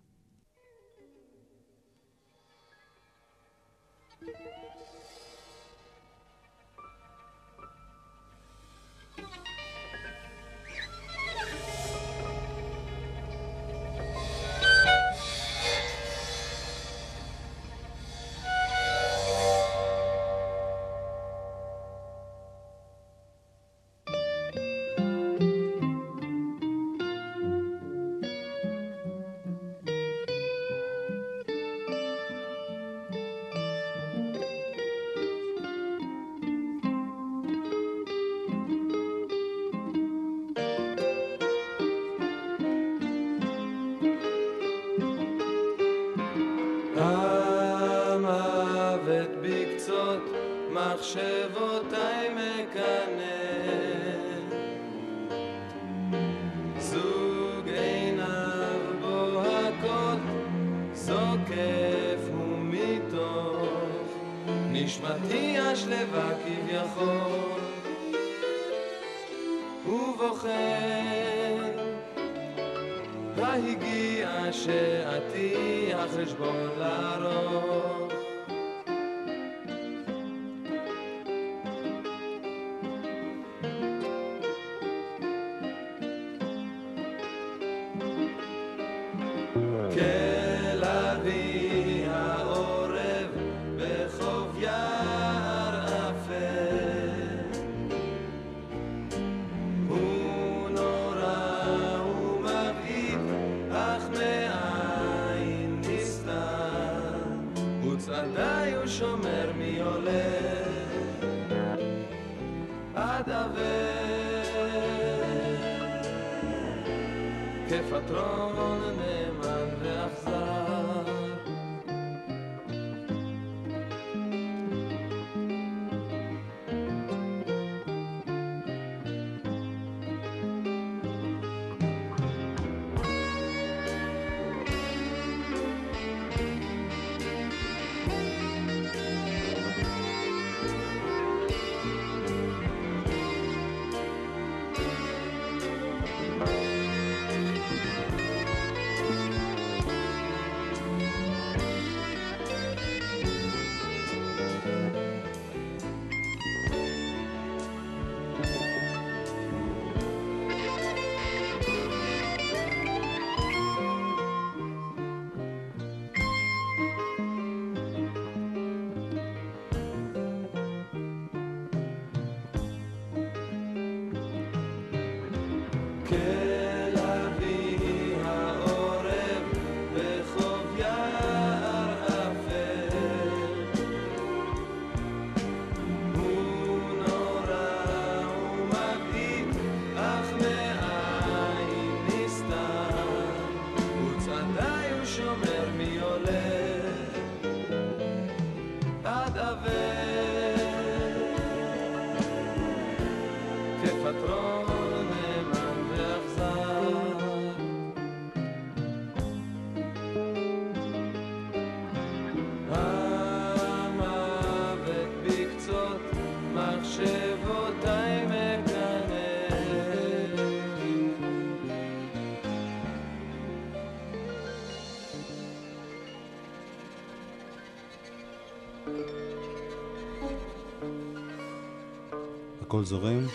הכל 232.83 232.89
זורם, 232.89 233.27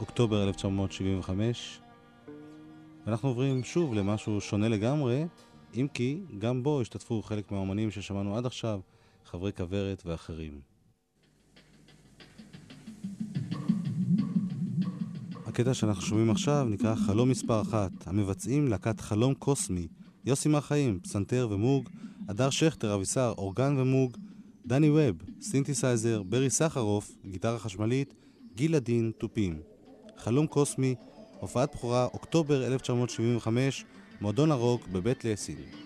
אוקטובר 0.00 0.48
1975, 0.48 1.80
ואנחנו 3.06 3.28
עוברים 3.28 3.64
שוב 3.64 3.94
למשהו 3.94 4.40
שונה 4.40 4.68
לגמרי, 4.68 5.24
אם 5.74 5.86
כי 5.94 6.20
גם 6.38 6.62
בו 6.62 6.80
השתתפו 6.80 7.22
חלק 7.22 7.52
מהאומנים 7.52 7.90
ששמענו 7.90 8.36
עד 8.36 8.46
עכשיו, 8.46 8.80
חברי 9.24 9.52
כוורת 9.52 10.02
ואחרים. 10.06 10.60
הקטע 15.46 15.74
שאנחנו 15.74 16.02
שומעים 16.02 16.30
עכשיו 16.30 16.66
נקרא 16.70 16.94
חלום 16.94 17.28
מספר 17.28 17.62
אחת, 17.62 17.92
המבצעים 18.06 18.68
להקת 18.68 19.00
חלום 19.00 19.34
קוסמי, 19.34 19.88
יוסי 20.24 20.48
מהחיים, 20.48 21.00
פסנתר 21.00 21.48
ומוג, 21.50 21.88
הדר 22.28 22.50
שכטר, 22.50 22.94
אבישר, 22.94 23.34
אורגן 23.38 23.74
ומוג, 23.78 24.16
דני 24.66 24.90
ווב, 24.90 25.16
סינתסייזר, 25.40 26.22
ברי 26.22 26.50
סחרוף, 26.50 27.16
גיטרה 27.26 27.58
חשמלית, 27.58 28.14
גיל 28.54 28.74
עדין, 28.74 29.12
תופים. 29.18 29.58
חלום 30.16 30.46
קוסמי, 30.46 30.94
הופעת 31.40 31.74
בכורה, 31.74 32.04
אוקטובר 32.04 32.66
1975, 32.66 33.84
מועדון 34.20 34.50
הרוק 34.50 34.88
בבית 34.88 35.24
לסין. 35.24 35.85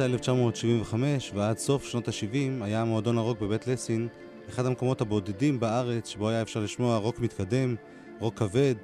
מאמצע 0.00 0.12
1975 0.12 1.32
ועד 1.34 1.58
סוף 1.58 1.84
שנות 1.84 2.08
ה-70 2.08 2.64
היה 2.64 2.84
מועדון 2.84 3.18
הרוק 3.18 3.40
בבית 3.40 3.66
לסין 3.66 4.08
אחד 4.48 4.66
המקומות 4.66 5.00
הבודדים 5.00 5.60
בארץ 5.60 6.08
שבו 6.08 6.28
היה 6.28 6.42
אפשר 6.42 6.60
לשמוע 6.60 6.96
רוק 6.96 7.18
מתקדם, 7.20 7.74
רוק 8.20 8.38
כבד, 8.38 8.74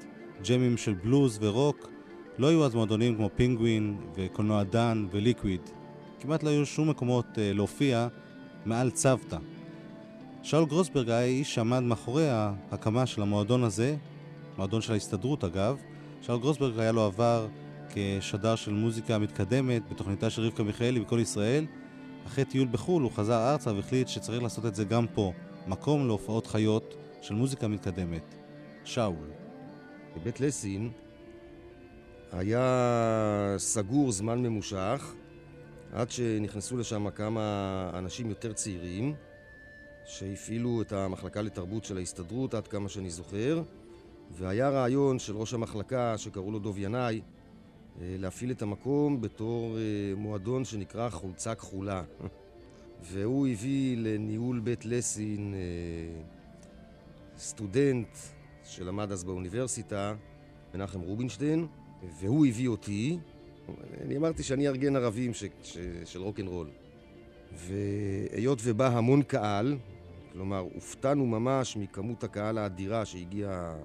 ג'מים 0.48 0.76
של 0.76 0.94
בלוז 0.94 1.38
ורוק. 1.40 1.90
לא 2.38 2.46
היו 2.46 2.64
אז 2.64 2.74
מועדונים 2.74 3.16
כמו 3.16 3.30
פינגווין 3.34 3.96
וקולנוע 4.14 4.62
דן 4.62 5.06
וליקוויד. 5.10 5.60
כמעט 6.20 6.42
לא 6.42 6.50
היו 6.50 6.66
שום 6.66 6.90
מקומות 6.90 7.26
אה, 7.38 7.52
להופיע 7.52 8.08
מעל 8.64 8.90
צוותא. 8.90 9.38
שאול 10.42 10.64
גרוסברג 10.64 11.10
היה 11.10 11.18
האיש 11.18 11.54
שעמד 11.54 11.80
מאחורי 11.82 12.28
ההקמה 12.28 13.06
של 13.06 13.22
המועדון 13.22 13.64
הזה, 13.64 13.96
מועדון 14.58 14.80
של 14.80 14.92
ההסתדרות 14.92 15.44
אגב, 15.44 15.76
שאול 16.20 16.40
גרוסברג 16.40 16.78
היה 16.78 16.92
לו 16.92 17.02
עבר 17.02 17.46
כשדר 17.96 18.56
של 18.56 18.72
מוזיקה 18.72 19.18
מתקדמת 19.18 19.88
בתוכניתה 19.90 20.30
של 20.30 20.42
רבקה 20.42 20.62
מיכאלי 20.62 21.00
בכל 21.00 21.18
ישראל. 21.20 21.66
אחרי 22.26 22.44
טיול 22.44 22.68
בחו"ל 22.70 23.02
הוא 23.02 23.10
חזר 23.10 23.52
ארצה 23.52 23.72
והחליט 23.72 24.08
שצריך 24.08 24.42
לעשות 24.42 24.66
את 24.66 24.74
זה 24.74 24.84
גם 24.84 25.06
פה, 25.14 25.32
מקום 25.66 26.06
להופעות 26.06 26.46
חיות 26.46 26.96
של 27.22 27.34
מוזיקה 27.34 27.68
מתקדמת. 27.68 28.34
שאול. 28.84 29.30
בבית 30.16 30.40
לסין 30.40 30.90
היה 32.32 33.54
סגור 33.58 34.12
זמן 34.12 34.42
ממושך 34.42 35.14
עד 35.92 36.10
שנכנסו 36.10 36.76
לשם 36.76 37.10
כמה 37.10 37.90
אנשים 37.94 38.28
יותר 38.28 38.52
צעירים 38.52 39.14
שהפעילו 40.04 40.82
את 40.82 40.92
המחלקה 40.92 41.42
לתרבות 41.42 41.84
של 41.84 41.96
ההסתדרות 41.96 42.54
עד 42.54 42.68
כמה 42.68 42.88
שאני 42.88 43.10
זוכר 43.10 43.62
והיה 44.30 44.68
רעיון 44.68 45.18
של 45.18 45.36
ראש 45.36 45.54
המחלקה 45.54 46.18
שקראו 46.18 46.50
לו 46.50 46.58
דוב 46.58 46.78
ינאי 46.78 47.20
להפעיל 48.00 48.50
את 48.50 48.62
המקום 48.62 49.20
בתור 49.20 49.76
אה, 49.78 50.14
מועדון 50.16 50.64
שנקרא 50.64 51.08
חולצה 51.10 51.54
כחולה 51.54 52.02
והוא 53.10 53.48
הביא 53.48 53.96
לניהול 53.96 54.60
בית 54.60 54.84
לסין 54.84 55.54
אה, 55.54 56.22
סטודנט 57.38 58.08
שלמד 58.64 59.12
אז 59.12 59.24
באוניברסיטה, 59.24 60.14
מנחם 60.74 61.00
רובינשטיין, 61.00 61.66
והוא 62.20 62.46
הביא 62.46 62.68
אותי. 62.68 63.18
אני 64.00 64.16
אמרתי 64.16 64.42
שאני 64.42 64.68
ארגן 64.68 64.96
ערבים 64.96 65.34
ש, 65.34 65.44
ש, 65.62 65.78
של 66.04 66.22
רוקנרול. 66.22 66.70
והיות 67.52 68.58
ובא 68.64 68.88
המון 68.88 69.22
קהל, 69.22 69.76
כלומר, 70.32 70.58
הופתענו 70.58 71.26
ממש 71.26 71.76
מכמות 71.76 72.24
הקהל 72.24 72.58
האדירה 72.58 73.04
שהגיעה 73.04 73.76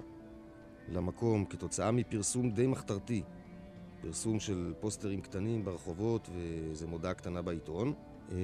למקום 0.88 1.44
כתוצאה 1.44 1.90
מפרסום 1.90 2.50
די 2.50 2.66
מחתרתי. 2.66 3.22
פרסום 4.02 4.40
של 4.40 4.72
פוסטרים 4.80 5.20
קטנים 5.20 5.64
ברחובות 5.64 6.28
ואיזו 6.34 6.88
מודעה 6.88 7.14
קטנה 7.14 7.42
בעיתון. 7.42 7.92
אה, 8.32 8.36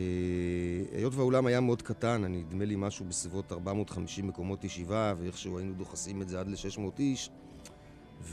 היות 0.93 1.15
והאולם 1.15 1.47
היה 1.47 1.61
מאוד 1.61 1.83
קטן, 1.83 2.25
אני 2.25 2.43
נדמה 2.43 2.65
לי 2.65 2.75
משהו 2.79 3.05
בסביבות 3.05 3.53
450 3.53 4.27
מקומות 4.27 4.65
ישיבה, 4.65 5.15
ואיכשהו 5.19 5.59
היינו 5.59 5.75
דוחסים 5.75 6.23
את 6.23 6.29
זה 6.29 6.41
עד 6.41 6.49
ל-600 6.49 6.99
איש, 6.99 7.31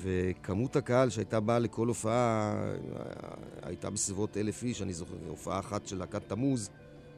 וכמות 0.01 0.75
הקהל 0.75 1.09
שהייתה 1.09 1.39
באה 1.39 1.59
לכל 1.59 1.88
הופעה 1.88 2.53
אה, 2.53 3.05
הייתה 3.61 3.89
בסביבות 3.89 4.38
אלף 4.38 4.63
איש, 4.63 4.81
אני 4.81 4.93
זוכר, 4.93 5.15
הופעה 5.27 5.59
אחת 5.59 5.88
של 5.88 5.97
להקת 5.97 6.29
תמוז, 6.29 6.69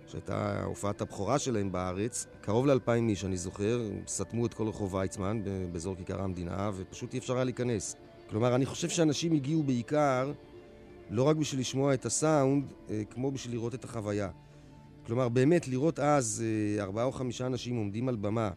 שהייתה 0.08 0.64
הופעת 0.64 1.02
הבכורה 1.02 1.40
שלהם 1.40 1.72
בארץ, 1.72 2.28
קרוב 2.42 2.66
לאלפיים 2.66 3.10
איש, 3.10 3.26
אני 3.26 3.38
זוכר, 3.38 3.90
סתמו 4.08 4.46
את 4.46 4.54
כל 4.54 4.68
רחוב 4.68 4.94
ויצמן 4.94 5.42
באזור 5.72 5.96
כיכר 5.96 6.22
המדינה, 6.22 6.72
ופשוט 6.76 7.14
אי 7.14 7.20
אפשר 7.20 7.36
היה 7.36 7.44
להיכנס. 7.44 7.96
כלומר, 8.30 8.56
אני 8.56 8.66
חושב 8.66 8.90
שאנשים 8.90 9.34
הגיעו 9.34 9.64
בעיקר 9.64 10.32
לא 11.10 11.24
רק 11.24 11.38
בשביל 11.38 11.60
לשמוע 11.60 11.94
את 11.94 12.06
הסאונד, 12.06 12.64
אה, 12.90 13.02
כמו 13.10 13.32
בשביל 13.32 13.56
לראות 13.56 13.76
את 13.76 13.84
החוויה. 13.84 14.30
כלומר, 15.06 15.30
באמת, 15.30 15.68
לראות 15.68 16.00
אז 16.00 16.44
אה, 16.46 16.84
ארבעה 16.84 17.06
או 17.06 17.12
חמישה 17.12 17.46
אנשים 17.46 17.76
עומדים 17.76 18.10
על 18.10 18.16
במה 18.16 18.50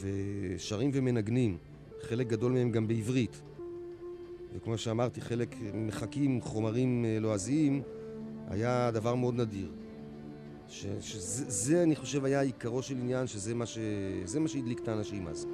ושרים 0.00 0.90
ומנגנים, 0.94 1.56
חלק 2.02 2.26
גדול 2.26 2.52
מהם 2.52 2.70
גם 2.70 2.88
בעברית, 2.88 3.42
וכמו 4.56 4.78
שאמרתי, 4.78 5.20
חלק 5.20 5.56
מחקים 5.74 6.40
חומרים 6.40 7.04
אה, 7.04 7.18
לועזיים, 7.20 7.82
היה 8.48 8.90
דבר 8.90 9.14
מאוד 9.14 9.34
נדיר. 9.34 9.70
ש, 10.68 10.86
שזה, 11.00 11.44
זה, 11.48 11.82
אני 11.82 11.96
חושב, 11.96 12.24
היה 12.24 12.40
עיקרו 12.40 12.82
של 12.82 12.94
עניין, 12.94 13.26
שזה 13.26 13.54
מה, 13.54 13.66
ש, 13.66 13.78
מה 14.40 14.48
שהדליק 14.48 14.80
את 14.80 14.88
האנשים 14.88 15.28
אז. 15.28 15.46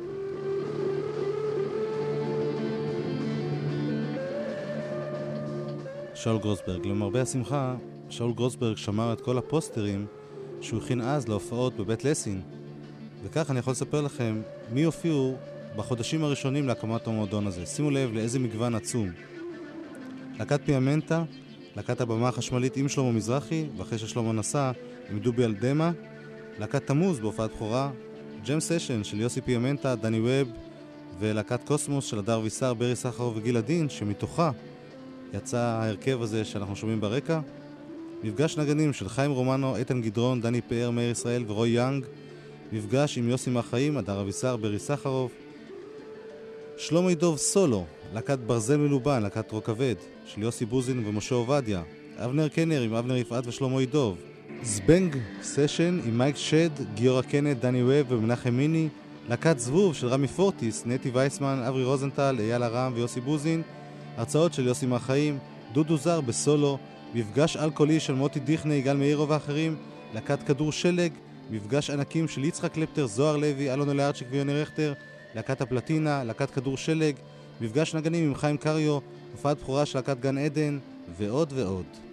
שאול 6.14 6.38
גרוסברג. 6.38 6.86
למרבה 6.86 7.22
השמחה, 7.22 7.74
שאול 8.08 8.32
גרוסברג 8.32 8.76
שמר 8.76 9.12
את 9.12 9.20
כל 9.20 9.38
הפוסטרים 9.38 10.06
שהוא 10.60 10.82
הכין 10.82 11.00
אז 11.00 11.28
להופעות 11.28 11.76
בבית 11.76 12.04
לסין. 12.04 12.40
וכך 13.24 13.50
אני 13.50 13.58
יכול 13.58 13.70
לספר 13.70 14.00
לכם 14.00 14.42
מי 14.72 14.82
הופיעו 14.82 15.36
בחודשים 15.76 16.24
הראשונים 16.24 16.68
להקמת 16.68 17.06
המועדון 17.06 17.46
הזה. 17.46 17.66
שימו 17.66 17.90
לב 17.90 18.12
לאיזה 18.12 18.38
מגוון 18.38 18.74
עצום. 18.74 19.10
להקת 20.38 20.60
פיאמנטה, 20.64 21.24
להקת 21.76 22.00
הבמה 22.00 22.28
החשמלית 22.28 22.76
עם 22.76 22.88
שלמה 22.88 23.12
מזרחי, 23.12 23.66
ואחרי 23.76 23.98
ששלמה 23.98 24.32
נסע 24.32 24.72
עם 25.10 25.18
דובי 25.18 25.44
אלדמה, 25.44 25.92
להקת 26.58 26.86
תמוז 26.86 27.20
בהופעת 27.20 27.50
בכורה, 27.50 27.90
ג'ם 28.46 28.60
סשן 28.60 29.04
של 29.04 29.20
יוסי 29.20 29.40
פיאמנטה, 29.40 29.94
דני 29.94 30.20
ווב, 30.20 30.48
ולהקת 31.18 31.64
קוסמוס 31.64 32.04
של 32.04 32.18
הדר 32.18 32.40
ויסר, 32.42 32.74
ברי 32.74 32.96
סחרוף 32.96 33.36
וגיל 33.36 33.56
עדין, 33.56 33.88
שמתוכה 33.88 34.50
יצא 35.34 35.58
ההרכב 35.58 36.22
הזה 36.22 36.44
שאנחנו 36.44 36.76
שומעים 36.76 37.00
ברקע. 37.00 37.40
מפגש 38.22 38.56
נגנים 38.56 38.92
של 38.92 39.08
חיים 39.08 39.30
רומנו, 39.30 39.76
איתן 39.76 40.02
גדרון, 40.02 40.40
דני 40.40 40.60
פאר, 40.60 40.90
מאיר 40.90 41.10
ישראל 41.10 41.44
ורוי 41.46 41.68
יאנג. 41.68 42.04
מפגש 42.72 43.18
עם 43.18 43.28
יוסי 43.28 43.50
מהחיים, 43.50 43.96
הדר 43.96 44.20
אבישר, 44.20 44.56
ברי 44.56 44.78
סחרוף. 44.78 45.32
שלמה 46.76 47.12
ידוב 47.12 47.36
סולו, 47.36 47.84
להקת 48.14 48.38
ברזל 48.38 48.76
מלובן, 48.76 49.22
להקת 49.22 49.52
רוק 49.52 49.66
כבד, 49.66 49.94
של 50.26 50.42
יוסי 50.42 50.66
בוזין 50.66 51.02
ומשה 51.06 51.34
עובדיה. 51.34 51.82
אבנר 52.16 52.48
קנר 52.48 52.82
עם 52.82 52.94
אבנר 52.94 53.16
יפעת 53.16 53.46
ושלמה 53.46 53.82
ידוב. 53.82 54.18
זבנג 54.62 55.16
סשן 55.42 56.00
עם 56.04 56.18
מייק 56.18 56.36
שד, 56.36 56.70
גיורא 56.94 57.22
קנט, 57.22 57.56
דני 57.56 57.82
ווב 57.82 58.12
ומנחם 58.12 58.54
מיני. 58.54 58.88
להקת 59.28 59.58
זבוב 59.58 59.94
של 59.94 60.06
רמי 60.06 60.28
פורטיס, 60.28 60.82
נטי 60.86 61.10
וייסמן, 61.10 61.62
אברי 61.68 61.84
רוזנטל, 61.84 62.36
אייל 62.40 62.62
ארם 62.62 62.92
ויוסי 62.94 63.20
בוזין. 63.20 63.62
הרצאות 64.16 64.54
של 64.54 64.66
יוסי 64.66 64.86
מהחיים, 64.86 65.38
דודו 65.72 65.96
זר 65.96 66.20
בסולו, 66.20 66.78
מפגש 67.14 67.56
אלכוהולי 67.56 68.00
של 68.00 68.14
מוטי 68.14 68.40
דיכנה, 68.40 68.74
יגאל 68.74 68.96
מאירו 68.96 69.28
ואחרים, 69.28 69.76
להקת 70.14 70.42
כדור 70.42 70.72
שלג, 70.72 71.12
מפגש 71.50 71.90
ענקים 71.90 72.28
של 72.28 72.44
יצחק 72.44 72.72
קלפטר, 72.72 73.06
זוהר 73.06 73.36
לוי, 73.36 73.72
אלון 73.72 73.90
אלארצ'יק 73.90 74.28
ויוני 74.30 74.62
רכטר, 74.62 74.92
להקת 75.34 75.60
הפלטינה, 75.60 76.24
להקת 76.24 76.50
כדור 76.50 76.76
שלג, 76.76 77.14
מפגש 77.60 77.94
נגנים 77.94 78.24
עם 78.24 78.34
חיים 78.34 78.56
קריו, 78.56 78.98
הופעת 79.32 79.58
בכורה 79.60 79.86
של 79.86 79.98
להקת 79.98 80.20
גן 80.20 80.38
עדן, 80.38 80.78
ועוד 81.18 81.52
ועוד. 81.56 82.11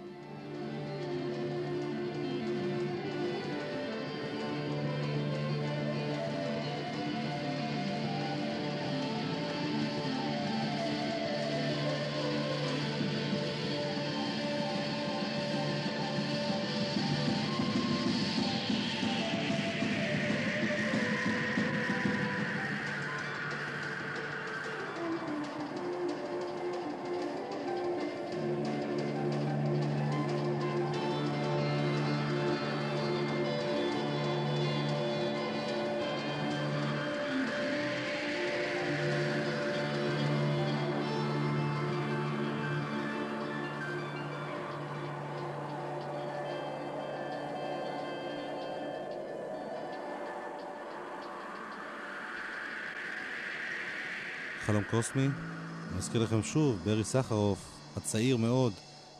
חלום 54.70 54.82
קוסמי. 54.90 55.22
אני 55.22 55.98
מזכיר 55.98 56.22
לכם 56.22 56.42
שוב, 56.42 56.80
ברי 56.84 57.04
סחרוף, 57.04 57.58
הצעיר 57.96 58.36
מאוד, 58.36 58.72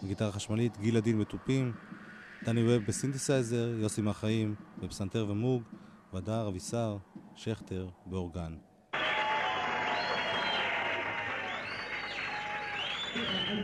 בגיטרה 0.02 0.32
חשמלית, 0.32 0.76
גיל 0.80 0.96
עדין 0.96 1.20
בתופים, 1.20 1.72
דני 2.44 2.62
ווב 2.62 2.82
בסינתסייזר, 2.88 3.68
יוסי 3.78 4.02
מהחיים 4.02 4.54
בפסנתר 4.82 5.26
ומוג, 5.28 5.62
והדר, 6.14 6.48
אבישר, 6.48 6.96
שכטר 7.34 7.88
באורגן. 8.06 8.54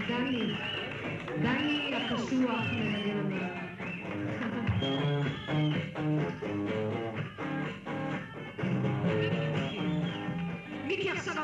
דני, 0.09 0.55
דני 1.42 1.94
הקשוח 1.94 2.64
מנגן 2.72 3.25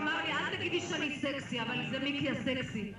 אמר 0.03 0.25
לי, 0.25 0.33
אל 0.33 0.57
תגידי 0.57 0.81
שאני 0.81 1.17
סקסי, 1.17 1.61
אבל 1.61 1.87
זה 1.91 1.99
מיקי 1.99 2.31
הסקסי. 2.31 2.93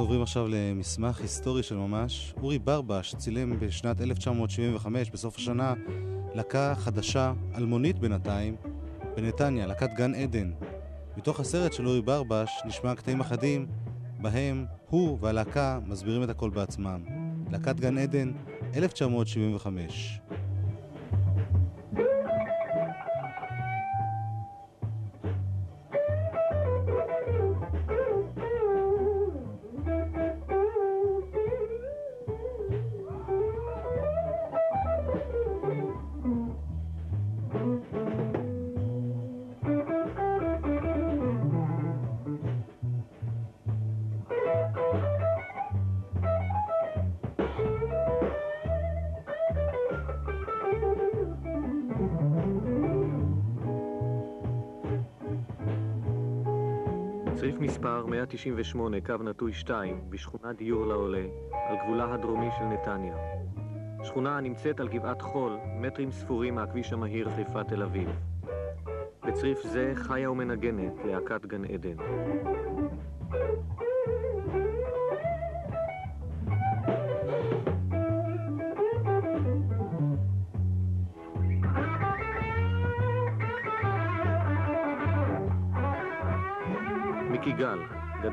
אנחנו 0.00 0.08
עוברים 0.08 0.22
עכשיו 0.22 0.48
למסמך 0.48 1.20
היסטורי 1.20 1.62
של 1.62 1.76
ממש. 1.76 2.34
אורי 2.42 2.58
ברבש 2.58 3.14
צילם 3.14 3.60
בשנת 3.60 4.00
1975, 4.00 5.10
בסוף 5.10 5.36
השנה, 5.36 5.74
להקה 6.34 6.74
חדשה, 6.76 7.32
אלמונית 7.56 7.98
בינתיים, 7.98 8.56
בנתניה, 9.16 9.66
להקת 9.66 9.88
גן 9.96 10.14
עדן. 10.14 10.50
מתוך 11.16 11.40
הסרט 11.40 11.72
של 11.72 11.86
אורי 11.86 12.02
ברבש 12.02 12.50
נשמע 12.64 12.94
קטעים 12.94 13.20
אחדים, 13.20 13.66
בהם 14.20 14.66
הוא 14.88 15.18
והלהקה 15.20 15.78
מסבירים 15.86 16.22
את 16.22 16.28
הכל 16.28 16.50
בעצמם. 16.50 17.04
להקת 17.50 17.80
גן 17.80 17.98
עדן, 17.98 18.32
1975. 18.74 20.20
מספר 57.70 58.06
198, 58.06 59.00
קו 59.00 59.14
נטוי 59.24 59.52
2, 59.52 60.00
בשכונת 60.08 60.56
דיור 60.56 60.86
לעולה, 60.86 61.22
על 61.68 61.76
גבולה 61.84 62.14
הדרומי 62.14 62.48
של 62.58 62.64
נתניה. 62.64 63.14
שכונה 64.04 64.38
הנמצאת 64.38 64.80
על 64.80 64.88
גבעת 64.88 65.22
חול, 65.22 65.56
מטרים 65.80 66.10
ספורים 66.10 66.54
מהכביש 66.54 66.92
המהיר 66.92 67.30
חיפה 67.30 67.64
תל 67.64 67.82
אביב. 67.82 68.08
בצריף 69.26 69.62
זה 69.62 69.92
חיה 69.94 70.30
ומנגנת 70.30 70.92
להקת 71.04 71.46
גן 71.46 71.64
עדן. 71.64 71.96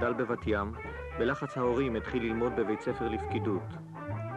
גדל 0.08 0.26
בבת 0.26 0.48
ים, 0.48 0.72
בלחץ 1.20 1.58
ההורים 1.58 1.96
התחיל 1.96 2.24
ללמוד 2.24 2.56
בבית 2.56 2.82
ספר 2.82 3.08
לפקידות. 3.08 3.64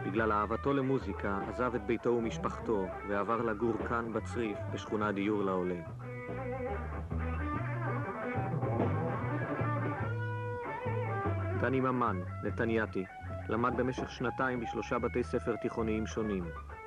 בגלל 0.05 0.31
אהבתו 0.31 0.73
למוזיקה 0.73 1.39
עזב 1.47 1.75
את 1.75 1.85
ביתו 1.85 2.09
ומשפחתו 2.09 2.85
ועבר 3.09 3.41
לגור 3.41 3.73
כאן 3.89 4.13
בצריף, 4.13 4.57
בשכונת 4.73 5.15
דיור 5.15 5.43
לעולה. 5.43 5.79
דני 11.61 11.79
ממן, 11.79 12.21
נתנייתי, 12.43 13.05
למד 13.49 13.77
במשך 13.77 14.11
שנתיים 14.11 14.59
בשלושה 14.59 14.99
בתי 14.99 15.23
ספר 15.23 15.55
תיכוניים 15.55 16.07
שונים. 16.07 16.43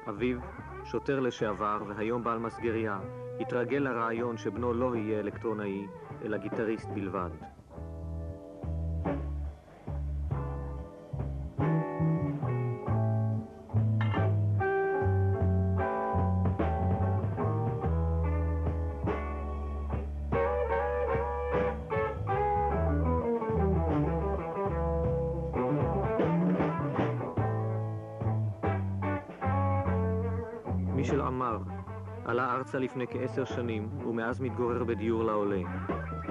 אביו, 0.08 0.38
שוטר 0.84 1.20
לשעבר 1.20 1.82
והיום 1.88 2.24
בעל 2.24 2.38
מסגריה, 2.38 2.98
התרגל 3.40 3.78
לרעיון 3.78 4.36
שבנו 4.36 4.74
לא 4.74 4.96
יהיה 4.96 5.20
אלקטרונאי, 5.20 5.86
אלא 6.24 6.36
גיטריסט 6.36 6.88
בלבד. 6.94 7.53
ארצה 32.74 32.84
לפני 32.84 33.06
כעשר 33.06 33.44
שנים 33.44 33.88
ומאז 34.06 34.40
מתגורר 34.40 34.84
בדיור 34.84 35.24
לעולה. 35.24 35.62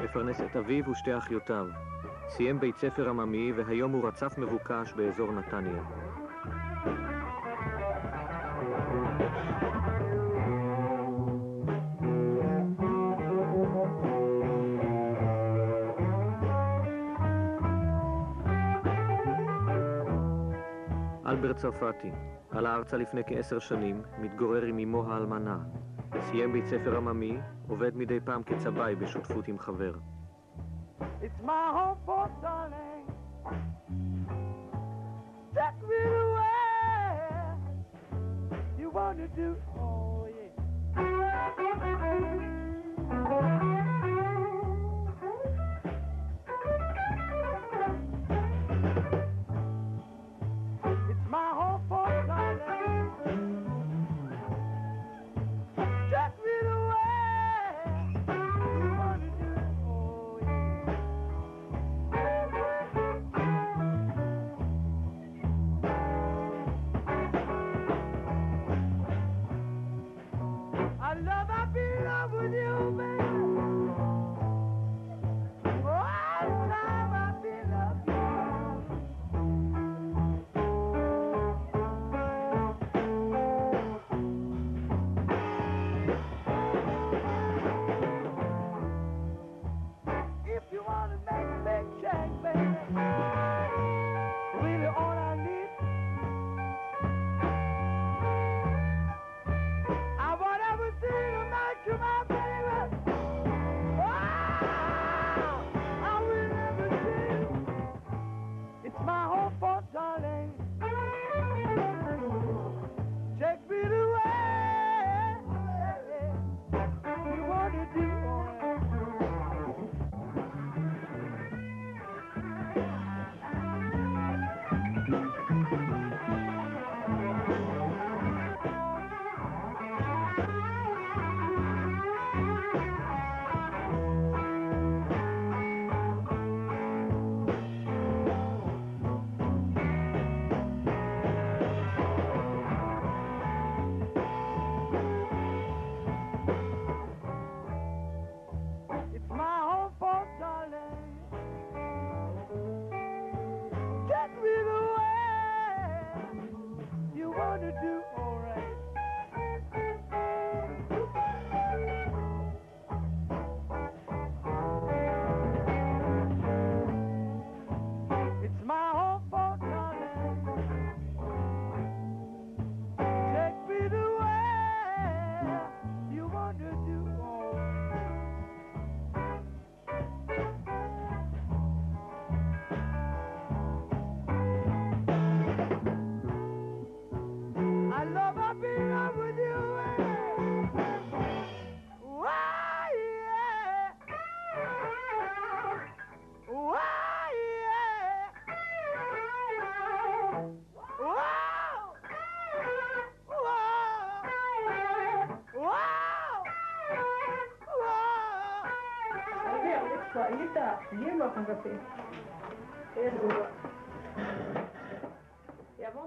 מפרנס 0.03 0.41
את 0.41 0.55
אביו 0.55 0.89
ושתי 0.89 1.17
אחיותיו. 1.17 1.67
סיים 2.29 2.59
בית 2.59 2.77
ספר 2.77 3.09
עממי 3.09 3.51
והיום 3.51 3.91
הוא 3.91 4.07
רצף 4.07 4.37
מבוקש 4.37 4.93
באזור 4.93 5.31
נתניה. 5.31 5.83
אלברט 21.25 21.55
צרפתי 21.55 22.11
עלה 22.51 22.75
ארצה 22.75 22.97
לפני 22.97 23.21
כעשר 23.27 23.59
שנים, 23.59 24.01
מתגורר 24.19 24.63
עם 24.63 24.79
אמו 24.79 25.11
האלמנה. 25.11 25.57
סיים 26.23 26.53
בית 26.53 26.67
ספר 26.67 26.97
עממי, 26.97 27.37
עובד 27.67 27.97
מדי 27.97 28.19
פעם 28.19 28.43
כצבעי 28.43 28.95
בשותפות 28.95 29.47
עם 29.47 29.59
חבר. 29.59 29.93
It's 31.21 31.41
my 31.45 31.65
home 31.75 31.97
for 32.05 32.29
darling. 32.41 33.05
Take 35.55 35.79
me 35.89 35.99
to 36.15 36.23
where 36.37 37.57
you 38.79 38.87
want 38.97 39.17
to 39.23 39.27
do. 39.41 39.49
Oh 39.79 40.27
yeah. 40.35 40.43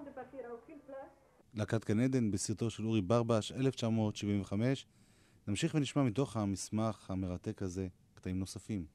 De 0.05 0.11
partir 0.11 0.41
à 0.45 0.53
aucune 0.55 0.81
place, 0.87 1.17
להקת 1.55 1.85
גן 1.85 2.01
עדן 2.01 2.31
בסרטו 2.31 2.71
של 2.71 2.87
אורי 2.87 3.01
ברבש, 3.01 3.53
1975. 3.53 4.87
נמשיך 5.49 5.75
ונשמע 5.75 6.03
מתוך 6.03 6.37
המסמך 6.37 7.11
המרתק 7.11 7.63
הזה 7.63 7.89
קטעים 8.15 8.39
נוספים. 8.39 8.87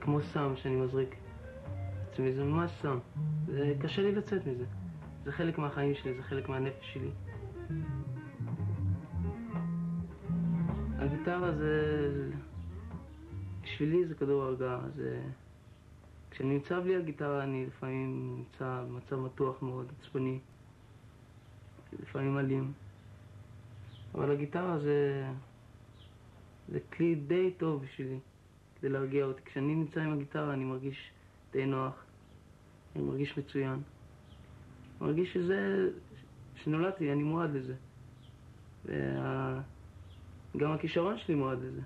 כמו 0.00 0.20
סם 0.22 0.56
שאני 0.56 0.76
מזריק 0.76 1.16
עצמי, 2.10 2.32
זה 2.32 2.44
ממש 2.44 2.70
סם. 2.82 2.98
זה 3.46 3.74
קשה 3.80 4.02
לי 4.02 4.12
לצאת 4.12 4.46
מזה. 4.46 4.64
זה 5.24 5.32
חלק 5.32 5.58
מהחיים 5.58 5.94
שלי, 5.94 6.14
זה 6.14 6.22
חלק 6.22 6.48
מהנפש 6.48 6.94
שלי. 6.94 7.10
הגיטרה 10.98 11.52
זה... 11.52 12.30
בשבילי 13.62 14.06
זה 14.06 14.14
כדור 14.14 14.42
הרגעה. 14.42 14.80
זה... 14.96 15.22
כשאני 16.30 16.54
נמצא 16.54 16.80
בלי 16.80 16.96
הגיטרה 16.96 17.42
אני 17.42 17.66
לפעמים 17.66 18.36
נמצא 18.36 18.84
במצב 18.88 19.16
מתוח 19.16 19.62
מאוד, 19.62 19.92
עצבני. 19.98 20.38
לפעמים 22.02 22.38
אלים. 22.38 22.72
אבל 24.14 24.30
הגיטרה 24.30 24.78
זה... 24.78 25.28
זה 26.68 26.78
כלי 26.92 27.14
די 27.14 27.50
טוב 27.58 27.82
בשבילי, 27.82 28.18
כדי 28.80 28.90
להרגיע 28.90 29.24
אותי. 29.24 29.42
כשאני 29.44 29.74
נמצא 29.74 30.00
עם 30.00 30.12
הגיטרה 30.12 30.52
אני 30.52 30.64
מרגיש 30.64 31.10
די 31.52 31.66
נוח, 31.66 32.04
אני 32.96 33.04
מרגיש 33.04 33.38
מצוין. 33.38 33.82
מרגיש 35.00 35.34
שזה... 35.34 35.88
שנולדתי, 36.54 37.12
אני 37.12 37.22
מועד 37.22 37.50
לזה. 37.54 37.74
וה... 38.84 39.60
גם 40.56 40.72
הכישרון 40.72 41.18
שלי 41.18 41.34
מועד 41.34 41.58
לזה. 41.62 41.80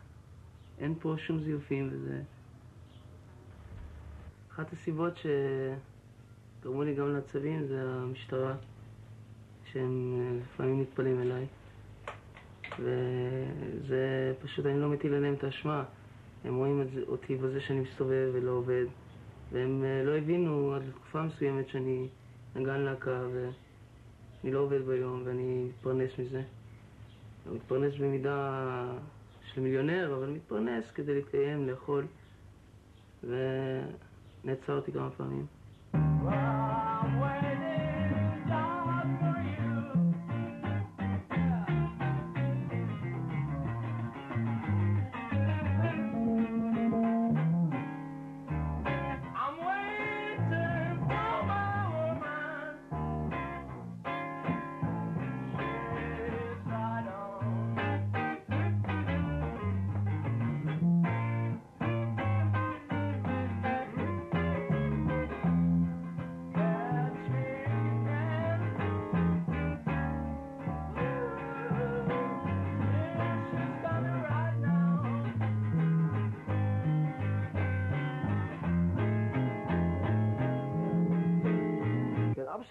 אין 0.79 0.95
פה 1.01 1.15
שום 1.19 1.41
זיופים 1.41 1.89
וזה... 1.93 2.23
אחת 4.53 4.73
הסיבות 4.73 5.15
שגרמו 5.17 6.83
לי 6.83 6.95
גם 6.95 7.13
לעצבים 7.13 7.67
זה 7.67 7.83
המשטרה, 7.83 8.55
שהם 9.65 10.21
אה, 10.21 10.39
לפעמים 10.43 10.81
נטפלים 10.81 11.21
אליי. 11.21 11.47
וזה 12.79 14.35
פשוט, 14.43 14.67
אני 14.67 14.81
לא 14.81 14.89
מטיל 14.89 15.15
עליהם 15.15 15.35
את 15.35 15.45
האשמה. 15.45 15.85
הם 16.45 16.57
רואים 16.57 16.83
את 16.83 16.91
זה, 16.91 17.03
אותי 17.09 17.37
בזה 17.37 17.61
שאני 17.61 17.81
מסתובב 17.81 18.31
ולא 18.33 18.51
עובד. 18.51 18.85
והם 19.53 19.85
אה, 19.85 20.05
לא 20.05 20.17
הבינו 20.17 20.75
עד 20.75 20.83
לתקופה 20.89 21.23
מסוימת 21.23 21.69
שאני 21.69 22.09
נגן 22.57 22.81
להקה 22.81 23.27
ואני 23.33 24.53
לא 24.53 24.59
עובד 24.59 24.87
ביום 24.87 25.23
ואני 25.25 25.65
מתפרנס 25.69 26.11
מזה. 26.19 26.43
אני 27.47 27.55
מתפרנס 27.55 27.95
במידה 27.95 28.87
של 29.53 29.61
מיליונר, 29.61 30.15
אבל 30.19 30.31
מתפרנס 30.31 30.91
כדי 30.95 31.15
להתקיים, 31.15 31.69
לאכול. 31.69 32.07
ונעצרתי 33.25 34.93
כמה 34.93 35.11
פעמים. 35.11 35.47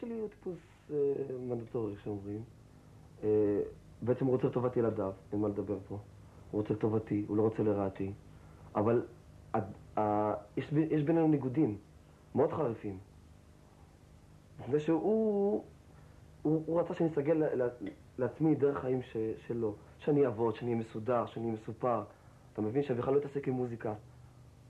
שלי 0.04 0.20
הוא 0.20 0.30
טיפוס 0.30 0.58
מנדטורי, 1.40 1.96
שאומרים. 2.04 2.44
אה, 3.24 3.62
בעצם 4.02 4.26
הוא 4.26 4.36
רוצה 4.36 4.48
לטובת 4.48 4.78
ילדיו, 4.78 5.12
אין 5.32 5.42
מה 5.42 5.48
לדבר 5.48 5.78
פה. 5.88 5.98
הוא 6.52 6.62
רוצה 6.62 6.74
לטובתי, 6.74 7.26
הוא 7.28 7.38
לא 7.38 7.42
רוצה 7.42 7.64
לרעתי. 7.64 8.14
אבל 8.76 9.06
יש, 10.58 10.72
יש 10.74 11.04
בינינו 11.04 11.28
ניגודים 11.28 11.78
מאוד 12.36 12.52
חריפים. 12.52 12.98
מפני 14.60 14.80
שהוא 14.80 15.64
הוא, 16.42 16.64
הוא 16.66 16.82
רצה 16.82 16.94
שאני 16.94 17.10
אסתגל 17.10 17.44
לעצמי 18.18 18.56
דרך 18.56 18.80
חיים 18.80 19.02
ש, 19.02 19.18
שלו. 19.48 19.76
שאני 20.00 20.26
אעבוד, 20.26 20.56
שאני 20.56 20.72
אהיה 20.72 20.84
מסודר, 20.84 21.26
שאני 21.26 21.46
אהיה 21.46 21.58
מסופר. 21.62 22.04
אתה 22.54 22.62
מבין? 22.62 22.84
שאני 22.84 23.00
בכלל 23.00 23.14
לא 23.14 23.20
אתעסק 23.20 23.48
עם 23.48 23.54
מוזיקה. 23.54 23.94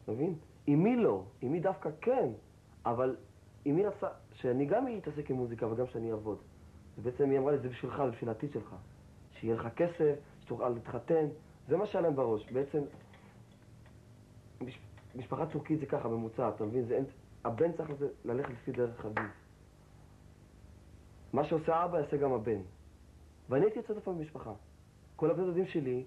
אתה 0.04 0.12
מבין? 0.12 0.36
אמי 0.68 0.96
לא, 0.96 1.24
אמי 1.44 1.60
דווקא 1.60 1.90
כן, 2.02 2.30
אבל 2.86 3.16
אמי 3.68 3.86
רצה 3.86 4.08
שאני 4.34 4.66
גם 4.66 4.86
אתעסק 4.98 5.30
עם 5.30 5.36
מוזיקה 5.36 5.68
וגם 5.68 5.88
שאני 5.88 6.12
אעבוד. 6.12 6.38
ובעצם 6.98 7.30
היא 7.30 7.40
אמרה 7.40 7.52
לי, 7.52 7.58
זה 7.58 7.70
בשבילך, 7.70 7.98
זה 8.06 8.12
בשביל 8.12 8.30
העתיד 8.30 8.52
שלך. 8.52 8.76
שיהיה 9.32 9.56
לך 9.56 9.68
כסף, 9.76 10.16
שתוכל 10.42 10.70
להתחתן, 10.70 11.26
זה 11.68 11.78
מה 11.78 11.88
שהיה 11.88 12.02
להם 12.02 12.16
בראש. 12.16 12.52
בעצם, 12.52 12.82
מש, 14.62 14.80
משפחה 15.16 15.46
טורקית 15.46 15.80
זה 15.80 15.86
ככה, 15.86 16.08
ממוצע, 16.08 16.50
אתה 16.50 16.66
מבין? 16.66 16.86
זה, 16.86 16.96
אין, 16.96 17.06
הבן 17.46 17.72
צריך 17.72 17.90
לזה, 17.90 18.08
ללכת 18.26 18.50
לפי 18.50 18.72
דרך 18.72 19.06
אביו. 19.06 19.24
מה 21.34 21.44
שעושה 21.44 21.86
אבא 21.86 22.00
יעשה 22.00 22.18
גם 22.18 22.34
הבן. 22.34 22.62
ואני 23.50 23.66
הייתי 23.66 23.80
יוצא 23.80 23.94
פעם 24.04 24.18
במשפחה. 24.18 24.54
כל 25.16 25.32
הבני 25.32 25.46
דודים 25.46 25.68
שלי 25.68 26.04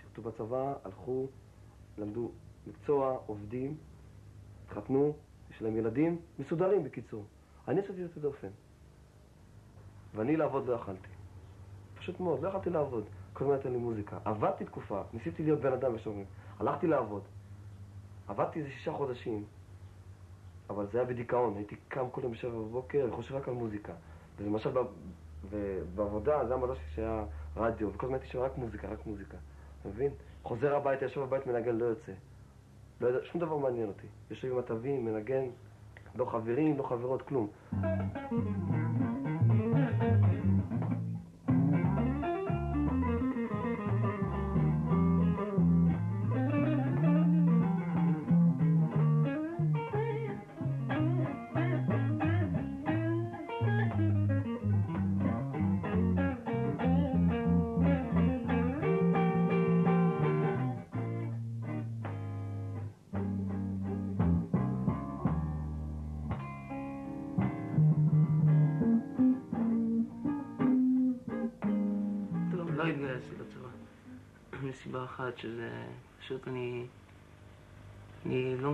שירתו 0.00 0.22
בצבא, 0.22 0.74
הלכו, 0.84 1.26
למדו 1.98 2.30
מקצוע, 2.66 3.18
עובדים, 3.26 3.76
התחתנו, 4.64 5.16
יש 5.58 5.62
להם 5.62 5.76
ילדים, 5.76 6.20
מסודרים 6.38 6.84
בקיצור. 6.84 7.24
אני 7.68 7.80
עשיתי 7.80 8.00
יוצא 8.00 8.20
דופן. 8.20 8.48
ואני 10.14 10.36
לעבוד 10.36 10.66
לא 10.66 10.72
יכלתי. 10.72 11.08
פשוט 11.98 12.20
מאוד, 12.20 12.42
לא 12.42 12.48
יכלתי 12.48 12.70
לעבוד. 12.70 13.04
כל 13.32 13.44
הזמן 13.44 13.54
הייתה 13.54 13.68
לי 13.68 13.76
מוזיקה. 13.76 14.18
עבדתי 14.24 14.64
תקופה, 14.64 15.02
ניסיתי 15.12 15.42
להיות 15.42 15.60
בן 15.60 15.72
אדם, 15.72 15.94
יש. 15.94 16.24
הלכתי 16.58 16.86
לעבוד. 16.86 17.22
עבדתי 18.28 18.58
איזה 18.58 18.70
שישה 18.70 18.92
חודשים, 18.92 19.44
אבל 20.70 20.86
זה 20.92 20.98
היה 20.98 21.06
בדיכאון. 21.06 21.56
הייתי 21.56 21.76
קם 21.88 22.10
כל 22.10 22.20
יום 22.22 22.32
בשבע 22.32 22.58
בבוקר 22.58 23.06
וחושב 23.12 23.34
רק 23.34 23.48
על 23.48 23.54
מוזיקה. 23.54 23.92
ולמשל 24.36 24.70
בעבודה, 25.94 26.46
זה 26.46 26.54
המדע 26.54 26.74
שלי 26.74 26.84
שהיה 26.94 27.24
רדיו, 27.56 27.94
וכל 27.94 28.06
הזמן 28.06 28.18
הייתי 28.18 28.32
שומע 28.32 28.44
רק 28.44 28.58
מוזיקה, 28.58 28.88
רק 28.88 29.06
מוזיקה. 29.06 29.36
אתה 29.80 29.88
מבין? 29.88 30.12
חוזר 30.42 30.76
הביתה, 30.76 31.04
יושב 31.04 31.20
בבית, 31.20 31.46
מנגן, 31.46 31.76
לא 31.76 31.84
יוצא. 31.84 32.12
לא 33.00 33.06
יודע, 33.06 33.18
שום 33.32 33.40
דבר 33.40 33.56
מעניין 33.56 33.88
אותי. 33.88 34.06
יושב 34.30 34.52
עם 34.52 34.58
התווים, 34.58 35.04
מנגן, 35.04 35.44
לא 36.14 36.24
חברים, 36.24 36.78
לא 36.78 36.82
חברות, 36.82 37.22
כלום. 37.22 37.48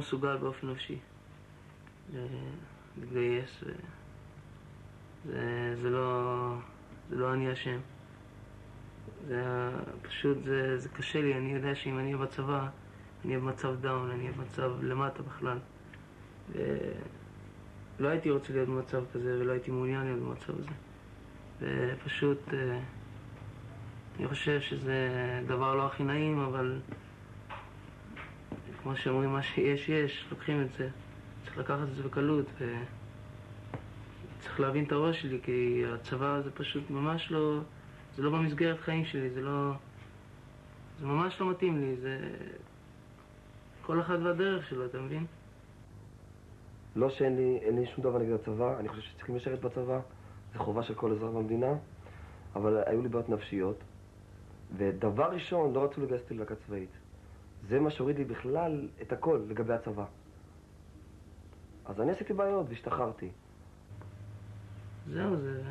מסוגל 0.05 0.37
באופן 0.37 0.71
נפשי 0.71 0.99
ל- 2.15 2.27
להתגייס, 2.99 3.63
ו... 3.63 3.71
זה, 5.25 5.75
זה 5.83 5.91
לא... 5.91 6.55
זה 7.11 7.17
לא 7.17 7.35
אני 7.35 7.53
אשם. 7.53 7.79
זה 9.29 9.43
פשוט, 10.03 10.39
זה, 10.45 10.79
זה 10.79 10.89
קשה 10.89 11.21
לי, 11.23 11.35
אני 11.35 11.53
יודע 11.53 11.75
שאם 11.75 11.99
אני 11.99 12.15
אהיה 12.15 12.17
בצבא, 12.17 12.69
אני 13.25 13.35
אהיה 13.35 13.39
במצב 13.45 13.81
דאון, 13.81 14.11
אני 14.11 14.23
אהיה 14.23 14.33
במצב 14.33 14.71
למטה 14.83 15.23
בכלל. 15.23 15.59
ולא 16.53 18.09
הייתי 18.09 18.31
רוצה 18.31 18.53
להיות 18.53 18.69
במצב 18.69 19.05
כזה, 19.15 19.37
ולא 19.41 19.53
הייתי 19.53 19.71
מעוניין 19.71 20.05
להיות 20.05 20.21
במצב 20.21 20.53
הזה. 20.59 20.71
ופשוט, 21.61 22.55
אה, 22.55 22.81
אני 24.19 24.29
חושב 24.29 24.61
שזה 24.61 25.09
דבר 25.47 25.75
לא 25.75 25.87
הכי 25.87 26.05
נעים, 26.05 26.39
אבל 26.39 26.81
כמו 28.85 28.97
שאומרים, 28.97 29.33
מה 29.33 29.43
שיש, 29.43 29.89
יש, 29.89 30.27
לוקחים 30.31 30.63
את 30.63 30.67
זה. 30.79 30.89
צריך 31.45 31.59
לקחת 31.59 31.83
את 31.83 31.97
זה 31.97 32.03
בקלות, 32.03 32.47
וצריך 32.55 34.61
להבין 34.61 34.85
את 34.85 34.93
הראש 34.93 35.23
שלי, 35.23 35.41
כי 35.43 35.85
הצבא 35.95 36.41
זה 36.41 36.51
פשוט 36.51 36.91
ממש 36.91 37.31
לא, 37.31 37.59
זה 38.17 38.23
לא 38.23 38.31
במסגרת 38.31 38.81
חיים 38.81 39.05
שלי, 39.05 39.31
זה 39.31 39.41
לא, 39.41 39.73
זה 41.01 41.07
ממש 41.07 41.41
לא 41.41 41.51
מתאים 41.51 41.81
לי, 41.81 41.97
זה 41.97 42.19
כל 43.83 44.01
אחד 44.01 44.19
והדרך 44.23 44.69
שלו, 44.69 44.87
אתה 44.87 44.99
מבין? 44.99 45.27
לא 46.97 47.11
שאין 47.11 47.37
לי, 47.37 47.61
לי 47.73 47.87
שום 47.87 48.05
דבר 48.05 48.19
נגד 48.19 48.33
הצבא, 48.33 48.79
אני 48.79 48.89
חושב 48.89 49.03
שצריכים 49.03 49.37
לשרת 49.37 49.61
בצבא, 49.61 50.01
זו 50.55 50.59
חובה 50.59 50.83
של 50.83 50.95
כל 50.95 51.13
אזרח 51.13 51.31
במדינה, 51.31 51.75
אבל 52.55 52.83
היו 52.87 53.03
לי 53.03 53.09
בעיות 53.09 53.29
נפשיות, 53.29 53.77
ודבר 54.77 55.31
ראשון, 55.31 55.73
לא 55.73 55.85
רצו 55.85 56.01
לגייס 56.01 56.23
אותי 56.23 56.35
ללהקה 56.35 56.55
צבאית. 56.55 57.04
זה 57.69 57.81
מה 57.81 57.91
שהוריד 57.91 58.19
לי 58.19 58.25
בכלל 58.25 58.89
את 59.03 59.13
הכל 59.13 59.41
לגבי 59.49 59.73
הצבא. 59.75 60.05
אז 61.85 62.01
אני 62.01 62.13
עשיתי 62.13 62.33
בעיות 62.33 62.67
והשתחררתי. 62.69 63.31
זהו, 65.13 65.37
זה... 65.37 65.63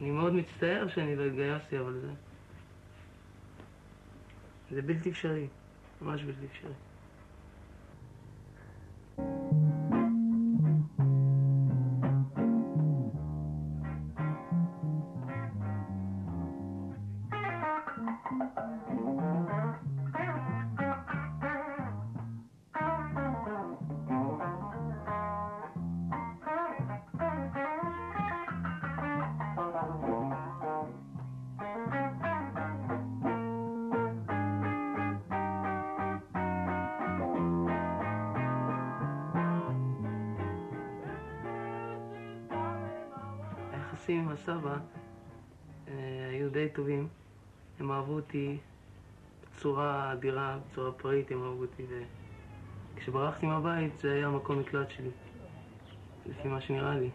אני 0.00 0.10
מאוד 0.10 0.32
מצטער 0.32 0.88
שאני 0.88 1.16
לא 1.16 1.24
התגייסתי, 1.24 1.78
אבל 1.78 2.00
זה... 2.00 2.10
זה 4.70 4.82
בלתי 4.82 5.10
אפשרי, 5.10 5.48
ממש 6.02 6.22
בלתי 6.22 6.46
אפשרי. 6.46 6.72
אותי 48.38 48.58
בצורה 49.56 50.12
אדירה, 50.12 50.58
בצורה 50.70 50.92
פראית 50.92 51.30
הם 51.30 51.42
אהבו 51.42 51.62
אותי, 51.62 51.82
וכשברחתי 52.94 53.46
מהבית 53.46 53.98
זה 53.98 54.12
היה 54.12 54.26
המקום 54.26 54.58
מקלט 54.58 54.90
שלי, 54.90 55.10
לפי 56.26 56.48
מה 56.48 56.60
שנראה 56.60 56.94
לי. 56.98 57.10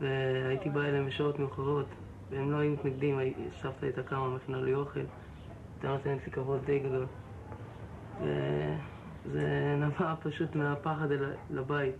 והייתי 0.00 0.70
בא 0.70 0.80
אליהם 0.80 1.06
בשעות 1.06 1.38
מאוחרות, 1.38 1.86
והם 2.30 2.50
לא 2.52 2.56
היו 2.56 2.72
מתנגדים, 2.72 3.18
סבתא 3.50 3.84
הייתה 3.86 4.02
קמה, 4.02 4.28
מכינה 4.28 4.60
לי 4.60 4.74
אוכל, 4.74 5.00
הייתה 5.00 5.88
נותנת 5.88 6.26
לי 6.26 6.32
כבוד 6.32 6.64
די 6.64 6.78
גדול. 6.78 7.06
וזה 9.26 9.76
נבע 9.78 10.14
פשוט 10.22 10.54
מהפחד 10.56 11.10
אל- 11.12 11.34
לבית. 11.50 11.94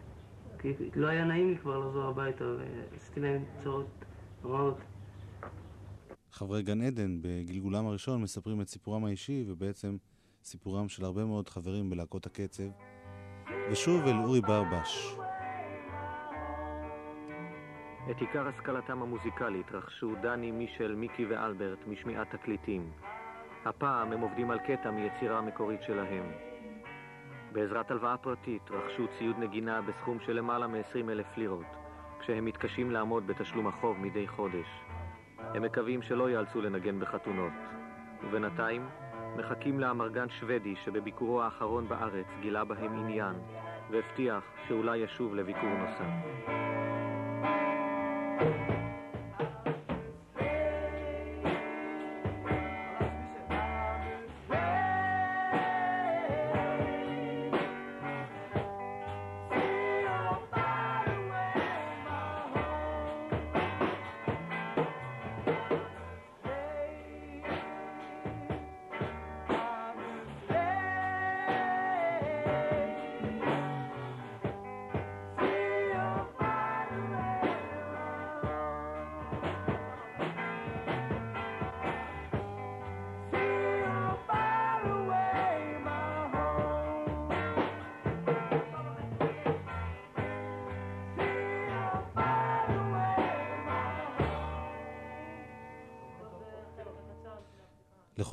כי 0.58 0.72
לא 0.94 1.06
היה 1.06 1.24
נעים 1.24 1.48
לי 1.50 1.56
כבר 1.58 1.78
לחזור 1.78 2.04
הביתה, 2.04 2.44
ועשיתי 2.92 3.20
להם 3.20 3.44
צרות 3.62 3.86
רעות. 4.44 4.78
חברי 6.34 6.62
גן 6.62 6.80
עדן 6.80 7.18
בגלגולם 7.22 7.86
הראשון 7.86 8.22
מספרים 8.22 8.60
את 8.60 8.68
סיפורם 8.68 9.04
האישי 9.04 9.44
ובעצם 9.48 9.96
סיפורם 10.44 10.88
של 10.88 11.04
הרבה 11.04 11.24
מאוד 11.24 11.48
חברים 11.48 11.90
בלהקות 11.90 12.26
הקצב. 12.26 12.62
ושוב 13.70 14.06
אל 14.06 14.16
אורי 14.16 14.40
ברבש. 14.40 15.16
את 18.10 18.20
עיקר 18.20 18.48
השכלתם 18.48 19.02
המוזיקלית 19.02 19.66
רכשו 19.72 20.14
דני, 20.22 20.50
מישל, 20.50 20.94
מיקי 20.94 21.26
ואלברט 21.26 21.78
משמיעת 21.86 22.34
תקליטים. 22.34 22.90
הפעם 23.64 24.12
הם 24.12 24.20
עובדים 24.20 24.50
על 24.50 24.58
קטע 24.58 24.90
מיצירה 24.90 25.38
המקורית 25.38 25.80
שלהם. 25.86 26.32
בעזרת 27.52 27.90
הלוואה 27.90 28.16
פרטית 28.16 28.62
רכשו 28.70 29.06
ציוד 29.18 29.38
נגינה 29.38 29.82
בסכום 29.82 30.18
של 30.26 30.32
למעלה 30.32 30.66
מ-20 30.66 31.10
אלף 31.10 31.36
לירות, 31.36 31.66
כשהם 32.20 32.44
מתקשים 32.44 32.90
לעמוד 32.90 33.26
בתשלום 33.26 33.66
החוב 33.66 33.96
מדי 33.98 34.28
חודש. 34.28 34.66
הם 35.54 35.62
מקווים 35.62 36.02
שלא 36.02 36.30
ייאלצו 36.30 36.60
לנגן 36.60 37.00
בחתונות. 37.00 37.52
ובינתיים, 38.24 38.86
מחכים 39.36 39.80
לאמרגן 39.80 40.26
שוודי 40.40 40.74
שבביקורו 40.84 41.42
האחרון 41.42 41.88
בארץ 41.88 42.26
גילה 42.40 42.64
בהם 42.64 42.98
עניין, 42.98 43.34
והבטיח 43.90 44.44
שאולי 44.68 44.96
ישוב 44.96 45.34
לביקור 45.34 45.68
נוסף. 45.68 46.44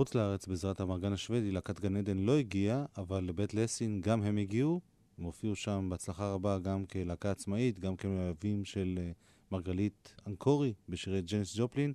לחוץ 0.01 0.15
לארץ 0.15 0.47
בעזרת 0.47 0.79
המרגן 0.79 1.13
השוודי, 1.13 1.51
להקת 1.51 1.79
גן 1.79 1.95
עדן 1.95 2.17
לא 2.17 2.37
הגיעה, 2.37 2.85
אבל 2.97 3.23
לבית 3.23 3.53
לסין 3.53 4.01
גם 4.01 4.23
הם 4.23 4.37
הגיעו. 4.37 4.81
הם 5.17 5.23
הופיעו 5.23 5.55
שם 5.55 5.87
בהצלחה 5.89 6.33
רבה 6.33 6.59
גם 6.59 6.85
כלהקה 6.85 7.31
עצמאית, 7.31 7.79
גם 7.79 7.95
כמלווים 7.95 8.65
של 8.65 8.99
אה, 9.01 9.11
מרגלית 9.51 10.15
אנקורי 10.27 10.73
בשירי 10.89 11.21
ג'ניס 11.21 11.57
ג'ופלין. 11.57 11.93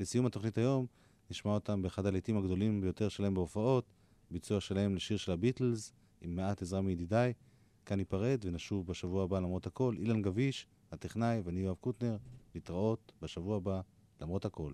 לסיום 0.00 0.26
התוכנית 0.26 0.58
היום, 0.58 0.86
נשמע 1.30 1.52
אותם 1.52 1.82
באחד 1.82 2.06
הלעיתים 2.06 2.36
הגדולים 2.36 2.80
ביותר 2.80 3.08
שלהם 3.08 3.34
בהופעות, 3.34 3.92
ביצוע 4.30 4.60
שלהם 4.60 4.94
לשיר 4.94 5.16
של 5.16 5.32
הביטלס, 5.32 5.92
עם 6.20 6.36
מעט 6.36 6.62
עזרה 6.62 6.80
מידידיי. 6.80 7.32
כאן 7.86 7.96
ניפרד 7.96 8.44
ונשוב 8.44 8.86
בשבוע 8.86 9.24
הבא 9.24 9.38
למרות 9.38 9.66
הכל. 9.66 9.94
אילן 9.98 10.22
גביש, 10.22 10.66
הטכנאי, 10.92 11.40
ואני 11.44 11.60
יואב 11.60 11.76
קוטנר, 11.80 12.16
להתראות 12.54 13.12
בשבוע 13.22 13.56
הבא 13.56 13.80
למרות 14.20 14.44
הכל. 14.44 14.72